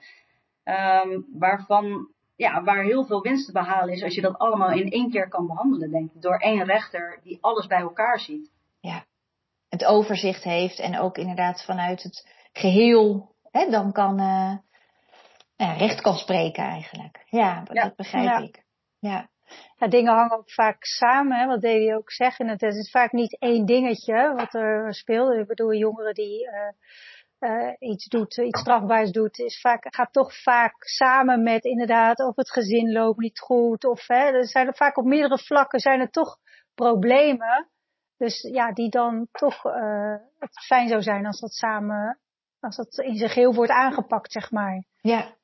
Um, 0.64 1.26
waarvan, 1.34 2.08
ja, 2.36 2.64
waar 2.64 2.84
heel 2.84 3.06
veel 3.06 3.22
winst 3.22 3.46
te 3.46 3.52
behalen 3.52 3.94
is 3.94 4.04
als 4.04 4.16
je 4.16 4.22
dat 4.22 4.38
allemaal 4.38 4.72
in 4.72 4.92
één 4.92 5.10
keer 5.10 5.28
kan 5.28 5.48
behandelen, 5.48 5.92
denk 5.92 6.14
ik. 6.14 6.22
Door 6.22 6.38
één 6.38 6.64
rechter 6.64 7.20
die 7.24 7.38
alles 7.42 7.68
bij 7.68 7.80
elkaar 7.80 8.20
ziet 8.20 8.52
ja, 8.80 9.06
het 9.70 9.86
overzicht 9.86 10.44
heeft 10.44 10.80
en 10.80 11.00
ook 11.00 11.18
inderdaad 11.18 11.64
vanuit 11.66 12.04
het 12.04 12.30
geheel 12.52 13.36
hè, 13.52 13.70
dan 13.70 13.92
kan 13.92 14.20
uh, 14.20 14.58
ja, 15.56 15.74
recht 15.74 16.02
kan 16.02 16.16
spreken 16.16 16.64
eigenlijk. 16.64 17.24
Ja, 17.26 17.64
dat, 17.64 17.96
begrijp 17.96 18.26
ja. 18.26 18.38
ik. 18.38 18.64
Ja. 19.00 19.30
Ja, 19.76 19.88
dingen 19.88 20.14
hangen 20.14 20.38
ook 20.38 20.52
vaak 20.52 20.78
samen, 20.86 21.38
hè, 21.38 21.46
wat 21.46 21.62
Davy 21.62 21.94
ook 21.94 22.12
zegt. 22.12 22.40
En 22.40 22.48
het 22.48 22.62
is 22.62 22.92
vaak 22.92 23.12
niet 23.12 23.40
één 23.40 23.66
dingetje 23.66 24.34
wat 24.36 24.54
er 24.54 24.94
speelt. 24.94 25.34
Ik 25.34 25.48
bedoel, 25.48 25.74
jongeren 25.74 26.14
die 26.14 26.48
uh, 26.48 27.50
uh, 27.50 27.74
iets 27.80 28.08
doet, 28.08 28.38
iets 28.38 28.60
strafbaars 28.60 29.12
doet, 29.12 29.40
is 29.40 29.62
vaak, 29.62 29.96
gaat 29.96 30.14
toch 30.14 30.42
vaak 30.42 30.74
samen 30.78 31.44
met 31.44 31.64
inderdaad 31.64 32.20
of 32.20 32.36
het 32.36 32.52
gezin 32.52 32.92
loopt 32.92 33.20
niet 33.20 33.40
goed. 33.40 33.86
Of 33.86 34.08
hè, 34.08 34.32
er 34.32 34.48
zijn 34.48 34.68
er 34.68 34.76
vaak 34.76 34.98
op 34.98 35.06
meerdere 35.06 35.38
vlakken 35.38 35.80
zijn 35.80 36.00
er 36.00 36.10
toch 36.10 36.38
problemen. 36.76 37.70
Dus 38.20 38.42
ja, 38.42 38.72
die 38.74 38.90
dan 38.90 39.28
toch 39.32 39.64
het 40.40 40.64
fijn 40.66 40.88
zou 40.88 41.02
zijn 41.02 41.26
als 41.26 41.40
dat 41.40 41.54
samen, 41.54 42.20
als 42.60 42.76
dat 42.76 42.98
in 42.98 43.16
zijn 43.16 43.30
geheel 43.30 43.54
wordt 43.54 43.72
aangepakt, 43.72 44.32
zeg 44.32 44.52
maar. 44.52 44.86
Ja, 45.02 45.36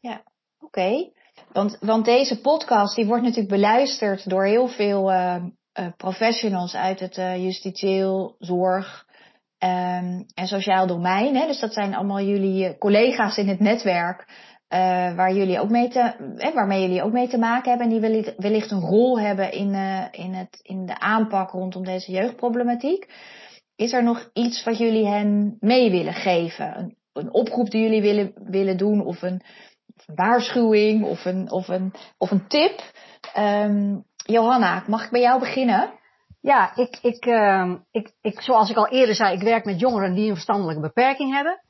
ja, 0.00 0.22
oké. 0.58 1.10
Want, 1.52 1.78
want 1.80 2.04
deze 2.04 2.40
podcast 2.40 2.96
die 2.96 3.06
wordt 3.06 3.22
natuurlijk 3.22 3.54
beluisterd 3.54 4.28
door 4.28 4.44
heel 4.44 4.68
veel 4.68 5.12
uh, 5.12 5.44
uh, 5.78 5.86
professionals 5.96 6.74
uit 6.74 7.00
het 7.00 7.14
justitieel, 7.16 8.36
zorg 8.38 9.06
um, 9.58 10.26
en 10.34 10.46
sociaal 10.46 10.86
domein. 10.86 11.36
Hè? 11.36 11.46
Dus 11.46 11.60
dat 11.60 11.72
zijn 11.72 11.94
allemaal 11.94 12.20
jullie 12.20 12.78
collega's 12.78 13.36
in 13.36 13.48
het 13.48 13.60
netwerk. 13.60 14.26
Uh, 14.72 14.78
waar 15.14 15.34
jullie 15.34 15.60
ook 15.60 15.70
mee 15.70 15.88
te, 15.88 16.00
eh, 16.36 16.54
waarmee 16.54 16.80
jullie 16.80 17.02
ook 17.02 17.12
mee 17.12 17.28
te 17.28 17.38
maken 17.38 17.68
hebben 17.68 17.86
en 17.86 17.92
die 17.92 18.00
wellicht, 18.00 18.34
wellicht 18.36 18.70
een 18.70 18.80
rol 18.80 19.20
hebben 19.20 19.52
in, 19.52 19.74
uh, 19.74 20.04
in, 20.10 20.34
het, 20.34 20.60
in 20.62 20.86
de 20.86 20.98
aanpak 20.98 21.50
rondom 21.50 21.84
deze 21.84 22.12
jeugdproblematiek. 22.12 23.06
Is 23.76 23.92
er 23.92 24.02
nog 24.02 24.30
iets 24.32 24.64
wat 24.64 24.78
jullie 24.78 25.06
hen 25.06 25.56
mee 25.60 25.90
willen 25.90 26.12
geven? 26.12 26.78
Een, 26.78 26.96
een 27.12 27.32
oproep 27.32 27.70
die 27.70 27.82
jullie 27.82 28.02
willen, 28.02 28.32
willen 28.34 28.76
doen 28.76 29.04
of 29.04 29.22
een, 29.22 29.42
waarschuwing 30.14 31.04
of 31.04 31.24
een, 31.24 31.50
of 31.50 31.68
een, 31.68 31.92
of 32.18 32.30
een 32.30 32.46
tip? 32.46 32.80
Um, 33.38 34.04
Johanna, 34.16 34.84
mag 34.86 35.04
ik 35.04 35.10
bij 35.10 35.20
jou 35.20 35.40
beginnen? 35.40 35.90
Ja, 36.40 36.76
ik, 36.76 36.98
ik, 37.02 37.26
uh, 37.26 37.74
ik, 37.90 38.12
ik, 38.20 38.40
zoals 38.40 38.70
ik 38.70 38.76
al 38.76 38.88
eerder 38.88 39.14
zei, 39.14 39.34
ik 39.34 39.42
werk 39.42 39.64
met 39.64 39.80
jongeren 39.80 40.14
die 40.14 40.28
een 40.28 40.34
verstandelijke 40.34 40.80
beperking 40.80 41.34
hebben. 41.34 41.60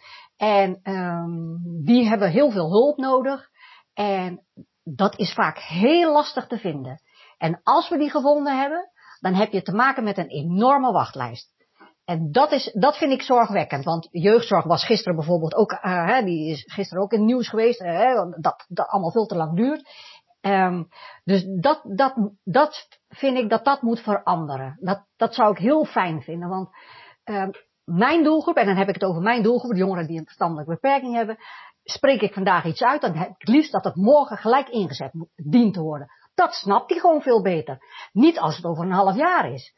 En 0.43 0.81
um, 0.83 1.61
die 1.85 2.09
hebben 2.09 2.31
heel 2.31 2.51
veel 2.51 2.71
hulp 2.71 2.97
nodig. 2.97 3.49
En 3.95 4.41
dat 4.83 5.19
is 5.19 5.35
vaak 5.35 5.59
heel 5.59 6.13
lastig 6.13 6.47
te 6.47 6.59
vinden. 6.59 7.03
En 7.39 7.61
als 7.63 7.89
we 7.89 7.99
die 7.99 8.11
gevonden 8.11 8.59
hebben, 8.59 8.91
dan 9.21 9.35
heb 9.35 9.53
je 9.53 9.63
te 9.63 9.73
maken 9.73 10.05
met 10.05 10.19
een 10.19 10.29
enorme 10.29 10.93
wachtlijst. 10.93 11.51
En 12.05 12.33
dat, 12.33 12.53
is, 12.53 12.73
dat 12.73 12.97
vind 12.97 13.13
ik 13.13 13.23
zorgwekkend, 13.23 13.85
want 13.85 14.09
jeugdzorg 14.11 14.65
was 14.65 14.85
gisteren 14.85 15.17
bijvoorbeeld 15.17 15.55
ook, 15.55 15.73
uh, 15.73 16.25
die 16.25 16.51
is 16.51 16.63
gisteren 16.67 17.03
ook 17.03 17.13
in 17.13 17.19
het 17.19 17.27
nieuws 17.27 17.49
geweest, 17.49 17.81
uh, 17.81 18.23
dat 18.41 18.65
dat 18.69 18.87
allemaal 18.87 19.11
veel 19.11 19.27
te 19.27 19.37
lang 19.37 19.57
duurt. 19.57 19.89
Um, 20.41 20.89
dus 21.25 21.45
dat, 21.61 21.81
dat, 21.85 22.15
dat 22.45 22.89
vind 23.09 23.39
ik 23.39 23.51
dat 23.51 23.65
dat 23.65 23.83
moet 23.83 24.01
veranderen. 24.01 24.77
Dat, 24.81 25.07
dat 25.17 25.35
zou 25.35 25.51
ik 25.51 25.59
heel 25.59 25.85
fijn 25.85 26.23
vinden, 26.23 26.49
want 26.49 26.69
um, 27.25 27.51
mijn 27.85 28.23
doelgroep, 28.23 28.57
en 28.57 28.67
dan 28.67 28.77
heb 28.77 28.89
ik 28.89 28.95
het 28.95 29.05
over 29.05 29.23
mijn 29.23 29.43
doelgroep, 29.43 29.71
de 29.71 29.79
jongeren 29.79 30.07
die 30.07 30.19
een 30.19 30.25
verstandelijke 30.25 30.73
beperking 30.73 31.15
hebben, 31.15 31.37
spreek 31.85 32.21
ik 32.21 32.33
vandaag 32.33 32.65
iets 32.65 32.83
uit, 32.83 33.01
dan 33.01 33.15
heb 33.15 33.29
ik 33.29 33.35
het 33.39 33.49
liefst 33.49 33.73
dat 33.73 33.85
het 33.85 33.97
morgen 33.97 34.37
gelijk 34.37 34.69
ingezet 34.69 35.13
dient 35.35 35.75
te 35.75 35.81
worden. 35.81 36.09
Dat 36.35 36.55
snapt 36.55 36.91
hij 36.91 37.01
gewoon 37.01 37.23
veel 37.23 37.43
beter. 37.43 37.79
Niet 38.13 38.39
als 38.39 38.57
het 38.57 38.65
over 38.65 38.85
een 38.85 38.93
half 38.93 39.17
jaar 39.17 39.53
is. 39.53 39.73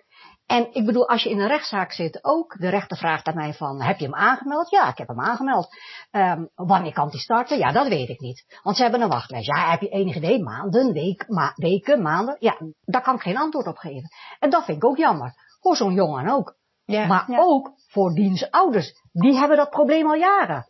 En 0.46 0.74
ik 0.74 0.86
bedoel, 0.86 1.08
als 1.08 1.22
je 1.22 1.30
in 1.30 1.40
een 1.40 1.48
rechtszaak 1.48 1.92
zit 1.92 2.24
ook, 2.24 2.58
de 2.58 2.68
rechter 2.68 2.96
vraagt 2.96 3.26
aan 3.26 3.34
mij 3.34 3.52
van, 3.52 3.82
heb 3.82 3.98
je 3.98 4.04
hem 4.04 4.14
aangemeld? 4.14 4.70
Ja, 4.70 4.88
ik 4.88 4.98
heb 4.98 5.08
hem 5.08 5.20
aangemeld. 5.20 5.68
Um, 6.10 6.50
wanneer 6.54 6.92
kan 6.92 7.08
hij 7.08 7.18
starten? 7.18 7.58
Ja, 7.58 7.72
dat 7.72 7.88
weet 7.88 8.08
ik 8.08 8.20
niet. 8.20 8.58
Want 8.62 8.76
ze 8.76 8.82
hebben 8.82 9.00
een 9.00 9.08
wachtlijst. 9.08 9.46
Ja, 9.46 9.70
heb 9.70 9.80
je 9.80 9.88
enige 9.88 10.18
idee? 10.18 10.42
Maanden, 10.42 10.92
week, 10.92 11.26
weken, 11.54 12.02
maanden? 12.02 12.36
Ja, 12.38 12.56
daar 12.80 13.02
kan 13.02 13.14
ik 13.14 13.20
geen 13.20 13.38
antwoord 13.38 13.66
op 13.66 13.76
geven. 13.76 14.08
En 14.38 14.50
dat 14.50 14.64
vind 14.64 14.76
ik 14.76 14.84
ook 14.84 14.96
jammer. 14.96 15.34
Voor 15.60 15.76
zo'n 15.76 15.94
jongen 15.94 16.28
ook. 16.28 16.56
Ja, 16.84 17.06
maar 17.06 17.30
ja. 17.30 17.38
ook 17.38 17.72
voor 17.88 18.14
diens 18.14 18.50
ouders. 18.50 18.92
Die 19.12 19.38
hebben 19.38 19.56
dat 19.56 19.70
probleem 19.70 20.06
al 20.06 20.14
jaren. 20.14 20.68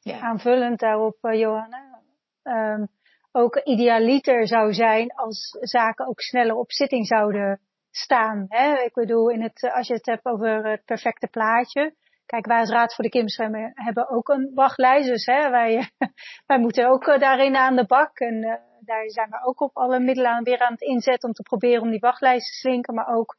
Ja. 0.00 0.20
Aanvullend 0.20 0.78
daarop, 0.78 1.16
uh, 1.20 1.38
Johanna. 1.38 2.02
Um, 2.42 2.88
ook 3.32 3.56
idealiter 3.56 4.46
zou 4.46 4.72
zijn 4.72 5.12
als 5.12 5.56
zaken 5.60 6.06
ook 6.06 6.20
sneller 6.20 6.56
op 6.56 6.72
zitting 6.72 7.06
zouden 7.06 7.60
staan. 7.90 8.44
Hè? 8.48 8.74
Ik 8.74 8.92
bedoel, 8.92 9.28
in 9.30 9.42
het, 9.42 9.70
als 9.74 9.86
je 9.86 9.94
het 9.94 10.06
hebt 10.06 10.24
over 10.24 10.66
het 10.66 10.84
perfecte 10.84 11.26
plaatje. 11.26 11.94
Kijk, 12.26 12.46
wij 12.46 12.58
als 12.58 12.70
Raad 12.70 12.94
voor 12.94 13.04
de 13.04 13.10
Kinderbescherming 13.10 13.70
hebben 13.74 14.08
ook 14.08 14.28
een 14.28 14.50
wachtlijst. 14.54 15.08
Dus 15.08 15.26
hè, 15.26 15.50
wij, 15.50 15.90
wij 16.46 16.58
moeten 16.58 16.88
ook 16.88 17.06
eh, 17.06 17.18
daarin 17.18 17.56
aan 17.56 17.76
de 17.76 17.86
bak. 17.86 18.18
En 18.18 18.34
uh, 18.34 18.54
daar 18.80 19.10
zijn 19.10 19.30
we 19.30 19.44
ook 19.44 19.60
op 19.60 19.76
alle 19.76 20.00
middelen 20.00 20.30
aan, 20.30 20.42
weer 20.42 20.60
aan 20.60 20.72
het 20.72 20.80
inzetten 20.80 21.28
om 21.28 21.34
te 21.34 21.42
proberen 21.42 21.82
om 21.82 21.90
die 21.90 22.00
wachtlijst 22.00 22.46
te 22.46 22.58
slinken. 22.58 22.94
Maar 22.94 23.14
ook 23.16 23.36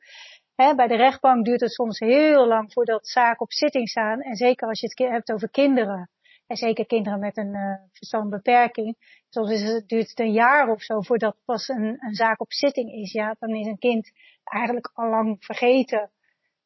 bij 0.76 0.88
de 0.88 0.95
rechtbank 0.95 1.45
duurt 1.45 1.62
het 1.62 1.72
soms 1.72 2.00
heel 2.00 2.48
lang 2.48 2.74
voordat 2.74 3.08
zaken 3.08 3.39
op 3.39 3.52
zitting 3.52 3.89
staan. 3.89 4.22
En 4.22 4.36
zeker 4.36 4.67
als 4.67 4.80
je 4.80 4.88
het 4.88 5.12
hebt 5.12 5.32
over 5.32 5.50
kinderen. 5.50 6.10
En 6.48 6.56
zeker 6.56 6.86
kinderen 6.86 7.19
met 7.19 7.38
een 7.38 7.56
uh, 7.56 7.74
verstandelijke 7.91 8.52
beperking. 8.52 8.95
Soms 9.30 9.52
is 9.52 9.63
het, 9.63 9.88
duurt 9.88 10.10
het 10.10 10.19
een 10.19 10.32
jaar 10.32 10.69
of 10.69 10.82
zo 10.82 11.02
voordat 11.02 11.36
pas 11.45 11.67
een, 11.67 11.98
een 12.00 12.13
zaak 12.13 12.41
op 12.41 12.52
zitting 12.52 12.91
is. 12.91 13.12
Ja, 13.12 13.36
dan 13.39 13.50
is 13.50 13.67
een 13.67 13.78
kind 13.78 14.12
eigenlijk 14.43 14.91
al 14.93 15.10
lang 15.10 15.38
vergeten. 15.39 16.12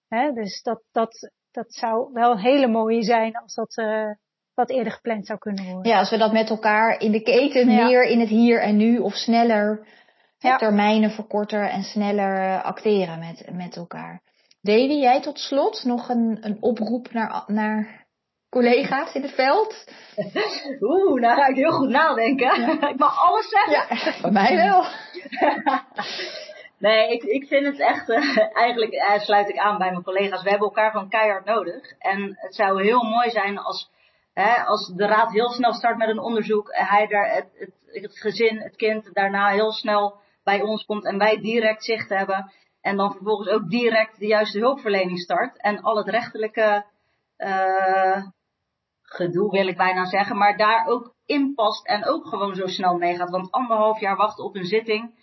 Hè? 0.07 0.31
Dus 0.31 0.61
dat, 0.61 0.81
dat, 0.91 1.31
dat 1.51 1.73
zou 1.73 2.09
wel 2.13 2.31
een 2.31 2.37
hele 2.37 2.67
mooie 2.67 3.03
zijn 3.03 3.35
als 3.35 3.53
dat 3.53 3.77
uh, 3.77 4.11
wat 4.53 4.69
eerder 4.69 4.93
gepland 4.93 5.25
zou 5.25 5.39
kunnen 5.39 5.65
worden. 5.65 5.91
Ja, 5.91 5.99
als 5.99 6.09
we 6.09 6.17
dat 6.17 6.31
met 6.31 6.49
elkaar 6.49 6.99
in 6.99 7.11
de 7.11 7.21
keten 7.21 7.71
ja. 7.71 7.85
meer 7.85 8.03
in 8.03 8.19
het 8.19 8.29
hier 8.29 8.61
en 8.61 8.77
nu 8.77 8.97
of 8.97 9.13
sneller 9.13 9.87
ja. 10.49 10.57
termijnen 10.57 11.11
verkorten 11.11 11.69
en 11.69 11.83
sneller 11.83 12.37
uh, 12.37 12.63
acteren 12.63 13.19
met, 13.19 13.49
met 13.51 13.75
elkaar. 13.75 14.21
Davy, 14.61 14.93
jij 14.93 15.21
tot 15.21 15.39
slot 15.39 15.83
nog 15.83 16.09
een, 16.09 16.37
een 16.41 16.57
oproep 16.59 17.11
naar, 17.11 17.43
naar 17.47 18.05
collega's 18.49 19.13
in 19.13 19.21
het 19.21 19.35
veld? 19.35 19.91
Oeh, 20.81 21.21
nou 21.21 21.35
ga 21.35 21.47
ik 21.47 21.55
heel 21.55 21.71
goed 21.71 21.89
nadenken. 21.89 22.61
Ja. 22.61 22.87
ik 22.93 22.97
mag 22.97 23.27
alles 23.27 23.49
zeggen. 23.49 23.95
Ja, 23.95 24.13
van 24.13 24.33
mij 24.33 24.55
wel. 24.55 24.85
Nee, 26.77 27.11
ik, 27.11 27.23
ik 27.23 27.47
vind 27.47 27.65
het 27.65 27.79
echt, 27.79 28.09
uh, 28.09 28.37
eigenlijk 28.53 28.93
uh, 28.93 29.19
sluit 29.19 29.49
ik 29.49 29.57
aan 29.57 29.77
bij 29.77 29.91
mijn 29.91 30.03
collega's. 30.03 30.43
We 30.43 30.49
hebben 30.49 30.67
elkaar 30.67 30.91
gewoon 30.91 31.09
keihard 31.09 31.45
nodig. 31.45 31.93
En 31.99 32.37
het 32.39 32.55
zou 32.55 32.83
heel 32.83 33.03
mooi 33.03 33.29
zijn 33.29 33.57
als, 33.57 33.91
hè, 34.33 34.63
als 34.63 34.93
de 34.95 35.05
raad 35.05 35.31
heel 35.31 35.49
snel 35.49 35.73
start 35.73 35.97
met 35.97 36.09
een 36.09 36.19
onderzoek. 36.19 36.67
Hij 36.71 37.07
daar 37.07 37.33
het, 37.33 37.47
het, 37.53 38.01
het 38.01 38.19
gezin, 38.19 38.61
het 38.61 38.75
kind 38.75 39.13
daarna 39.13 39.47
heel 39.47 39.71
snel 39.71 40.21
bij 40.43 40.61
ons 40.61 40.85
komt 40.85 41.05
en 41.05 41.17
wij 41.17 41.41
direct 41.41 41.83
zicht 41.83 42.09
hebben. 42.09 42.51
En 42.81 42.97
dan 42.97 43.11
vervolgens 43.11 43.49
ook 43.49 43.69
direct 43.69 44.19
de 44.19 44.27
juiste 44.27 44.59
hulpverlening 44.59 45.19
start. 45.19 45.61
En 45.61 45.81
al 45.81 45.97
het 45.97 46.09
rechterlijke 46.09 46.85
uh, 47.37 48.23
gedoe 49.01 49.51
wil 49.51 49.67
ik 49.67 49.77
bijna 49.77 50.05
zeggen. 50.05 50.37
Maar 50.37 50.57
daar 50.57 50.85
ook 50.87 51.13
in 51.25 51.53
past 51.53 51.87
en 51.87 52.05
ook 52.05 52.27
gewoon 52.27 52.55
zo 52.55 52.67
snel 52.67 52.97
meegaat. 52.97 53.29
Want 53.29 53.51
anderhalf 53.51 53.99
jaar 53.99 54.15
wachten 54.15 54.43
op 54.43 54.55
een 54.55 54.65
zitting 54.65 55.21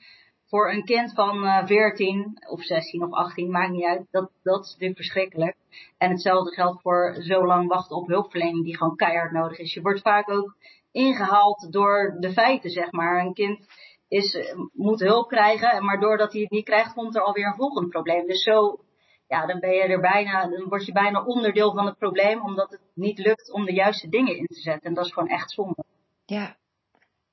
voor 0.50 0.70
een 0.70 0.84
kind 0.84 1.14
van 1.14 1.44
uh, 1.44 1.66
14 1.66 2.38
of 2.48 2.62
16 2.62 3.02
of 3.02 3.12
18, 3.12 3.50
maakt 3.50 3.70
niet 3.70 3.84
uit. 3.84 4.06
Dat, 4.10 4.30
dat 4.42 4.64
is 4.64 4.70
natuurlijk 4.70 4.98
verschrikkelijk. 4.98 5.56
En 5.98 6.10
hetzelfde 6.10 6.54
geldt 6.54 6.82
voor 6.82 7.16
zo 7.20 7.46
lang 7.46 7.68
wachten 7.68 7.96
op 7.96 8.06
hulpverlening 8.06 8.64
die 8.64 8.76
gewoon 8.76 8.96
keihard 8.96 9.32
nodig 9.32 9.58
is. 9.58 9.74
Je 9.74 9.80
wordt 9.80 10.00
vaak 10.00 10.30
ook 10.30 10.56
ingehaald 10.92 11.72
door 11.72 12.16
de 12.18 12.32
feiten, 12.32 12.70
zeg 12.70 12.92
maar. 12.92 13.20
Een 13.20 13.34
kind 13.34 13.66
is, 14.10 14.54
moet 14.72 15.00
hulp 15.00 15.28
krijgen, 15.28 15.84
maar 15.84 16.00
doordat 16.00 16.32
hij 16.32 16.40
het 16.40 16.50
niet 16.50 16.64
krijgt, 16.64 16.92
komt 16.94 17.16
er 17.16 17.22
alweer 17.22 17.46
een 17.46 17.56
volgend 17.56 17.88
probleem. 17.88 18.26
Dus 18.26 18.42
zo, 18.42 18.78
ja, 19.26 19.46
dan 19.46 19.60
ben 19.60 19.70
je 19.70 19.82
er 19.82 20.00
bijna, 20.00 20.48
dan 20.48 20.68
word 20.68 20.86
je 20.86 20.92
bijna 20.92 21.24
onderdeel 21.24 21.72
van 21.72 21.86
het 21.86 21.98
probleem, 21.98 22.42
omdat 22.42 22.70
het 22.70 22.80
niet 22.94 23.18
lukt 23.18 23.52
om 23.52 23.64
de 23.64 23.72
juiste 23.72 24.08
dingen 24.08 24.36
in 24.36 24.46
te 24.46 24.60
zetten. 24.60 24.88
En 24.88 24.94
dat 24.94 25.04
is 25.04 25.12
gewoon 25.12 25.28
echt 25.28 25.50
zonde. 25.50 25.84
Ja, 26.24 26.56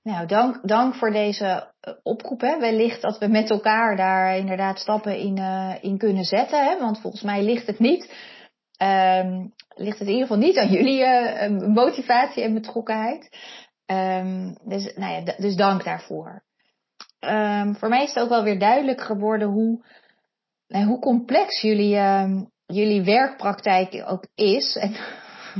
nou, 0.03 0.27
dank, 0.27 0.67
dank 0.67 0.95
voor 0.95 1.11
deze 1.11 1.73
oproep. 2.03 2.41
Hè. 2.41 2.59
Wellicht 2.59 3.01
dat 3.01 3.17
we 3.17 3.27
met 3.27 3.49
elkaar 3.49 3.95
daar 3.95 4.37
inderdaad 4.37 4.79
stappen 4.79 5.17
in, 5.17 5.37
uh, 5.37 5.75
in 5.81 5.97
kunnen 5.97 6.23
zetten. 6.23 6.65
Hè. 6.65 6.79
Want 6.79 7.01
volgens 7.01 7.23
mij 7.23 7.43
ligt 7.43 7.67
het 7.67 7.79
niet. 7.79 8.35
Um, 8.81 9.53
ligt 9.75 9.99
het 9.99 10.07
in 10.07 10.13
ieder 10.13 10.27
geval 10.27 10.43
niet 10.43 10.57
aan 10.57 10.71
jullie 10.71 11.01
uh, 11.01 11.67
motivatie 11.73 12.43
en 12.43 12.53
betrokkenheid. 12.53 13.37
Um, 13.85 14.57
dus, 14.63 14.93
nou 14.95 15.13
ja, 15.13 15.33
dus 15.37 15.55
dank 15.55 15.83
daarvoor. 15.83 16.43
Um, 17.19 17.75
voor 17.75 17.89
mij 17.89 18.03
is 18.03 18.13
het 18.13 18.23
ook 18.23 18.29
wel 18.29 18.43
weer 18.43 18.59
duidelijk 18.59 19.01
geworden 19.01 19.47
hoe, 19.47 19.85
nou, 20.67 20.85
hoe 20.85 20.99
complex 20.99 21.61
jullie, 21.61 21.99
jullie 22.65 23.03
werkpraktijk 23.03 24.03
ook 24.07 24.27
is. 24.35 24.75
En 24.75 24.95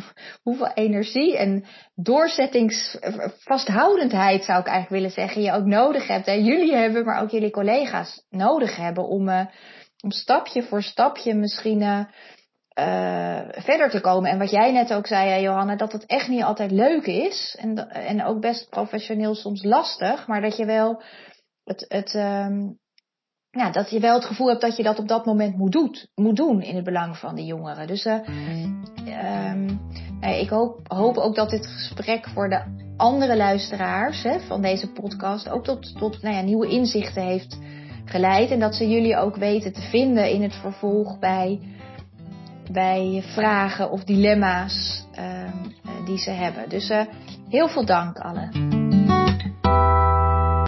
hoeveel 0.43 0.71
energie 0.73 1.37
en 1.37 1.65
doorzettingsvasthoudendheid 1.95 4.43
zou 4.43 4.59
ik 4.59 4.67
eigenlijk 4.67 5.01
willen 5.01 5.11
zeggen 5.11 5.41
je 5.41 5.51
ook 5.51 5.65
nodig 5.65 6.07
hebt. 6.07 6.27
En 6.27 6.43
jullie 6.43 6.75
hebben, 6.75 7.05
maar 7.05 7.21
ook 7.21 7.29
jullie 7.29 7.51
collega's 7.51 8.25
nodig 8.29 8.75
hebben 8.75 9.07
om, 9.07 9.29
uh, 9.29 9.45
om 10.03 10.11
stapje 10.11 10.63
voor 10.63 10.83
stapje 10.83 11.33
misschien 11.33 11.81
uh, 11.81 12.03
verder 13.51 13.89
te 13.89 14.01
komen. 14.01 14.31
En 14.31 14.37
wat 14.37 14.51
jij 14.51 14.71
net 14.71 14.93
ook 14.93 15.07
zei, 15.07 15.41
Johanna, 15.41 15.75
dat 15.75 15.91
het 15.91 16.05
echt 16.05 16.27
niet 16.27 16.43
altijd 16.43 16.71
leuk 16.71 17.05
is. 17.05 17.55
En, 17.59 17.89
en 17.89 18.25
ook 18.25 18.41
best 18.41 18.69
professioneel 18.69 19.35
soms 19.35 19.63
lastig, 19.63 20.27
maar 20.27 20.41
dat 20.41 20.57
je 20.57 20.65
wel 20.65 21.01
het, 21.67 21.85
het 21.87 22.13
um, 22.13 22.77
ja, 23.51 23.71
dat 23.71 23.89
je 23.89 23.99
wel 23.99 24.13
het 24.13 24.25
gevoel 24.25 24.47
hebt 24.47 24.61
dat 24.61 24.77
je 24.77 24.83
dat 24.83 24.99
op 24.99 25.07
dat 25.07 25.25
moment 25.25 25.57
moet, 25.57 25.71
doet, 25.71 26.11
moet 26.15 26.35
doen 26.35 26.61
in 26.61 26.75
het 26.75 26.83
belang 26.83 27.17
van 27.17 27.35
die 27.35 27.45
jongeren. 27.45 27.87
Dus 27.87 28.05
uh, 28.05 28.19
um, 29.51 29.79
ik 30.21 30.49
hoop, 30.49 31.17
ook 31.17 31.35
dat 31.35 31.49
dit 31.49 31.67
gesprek 31.67 32.27
voor 32.27 32.49
de 32.49 32.61
andere 32.97 33.37
luisteraars 33.37 34.23
hè, 34.23 34.39
van 34.39 34.61
deze 34.61 34.91
podcast 34.91 35.49
ook 35.49 35.63
tot, 35.63 35.97
tot 35.97 36.21
nou 36.21 36.35
ja, 36.35 36.41
nieuwe 36.41 36.67
inzichten 36.67 37.23
heeft 37.23 37.57
geleid. 38.05 38.51
En 38.51 38.59
dat 38.59 38.75
ze 38.75 38.89
jullie 38.89 39.17
ook 39.17 39.35
weten 39.35 39.73
te 39.73 39.81
vinden 39.81 40.31
in 40.31 40.41
het 40.41 40.55
vervolg 40.55 41.19
bij, 41.19 41.59
bij 42.71 43.23
vragen 43.25 43.91
of 43.91 44.03
dilemma's 44.03 45.05
uh, 45.19 46.05
die 46.05 46.17
ze 46.17 46.31
hebben. 46.31 46.69
Dus 46.69 46.89
uh, 46.89 47.01
heel 47.49 47.67
veel 47.67 47.85
dank 47.85 48.17
allen. 48.17 48.86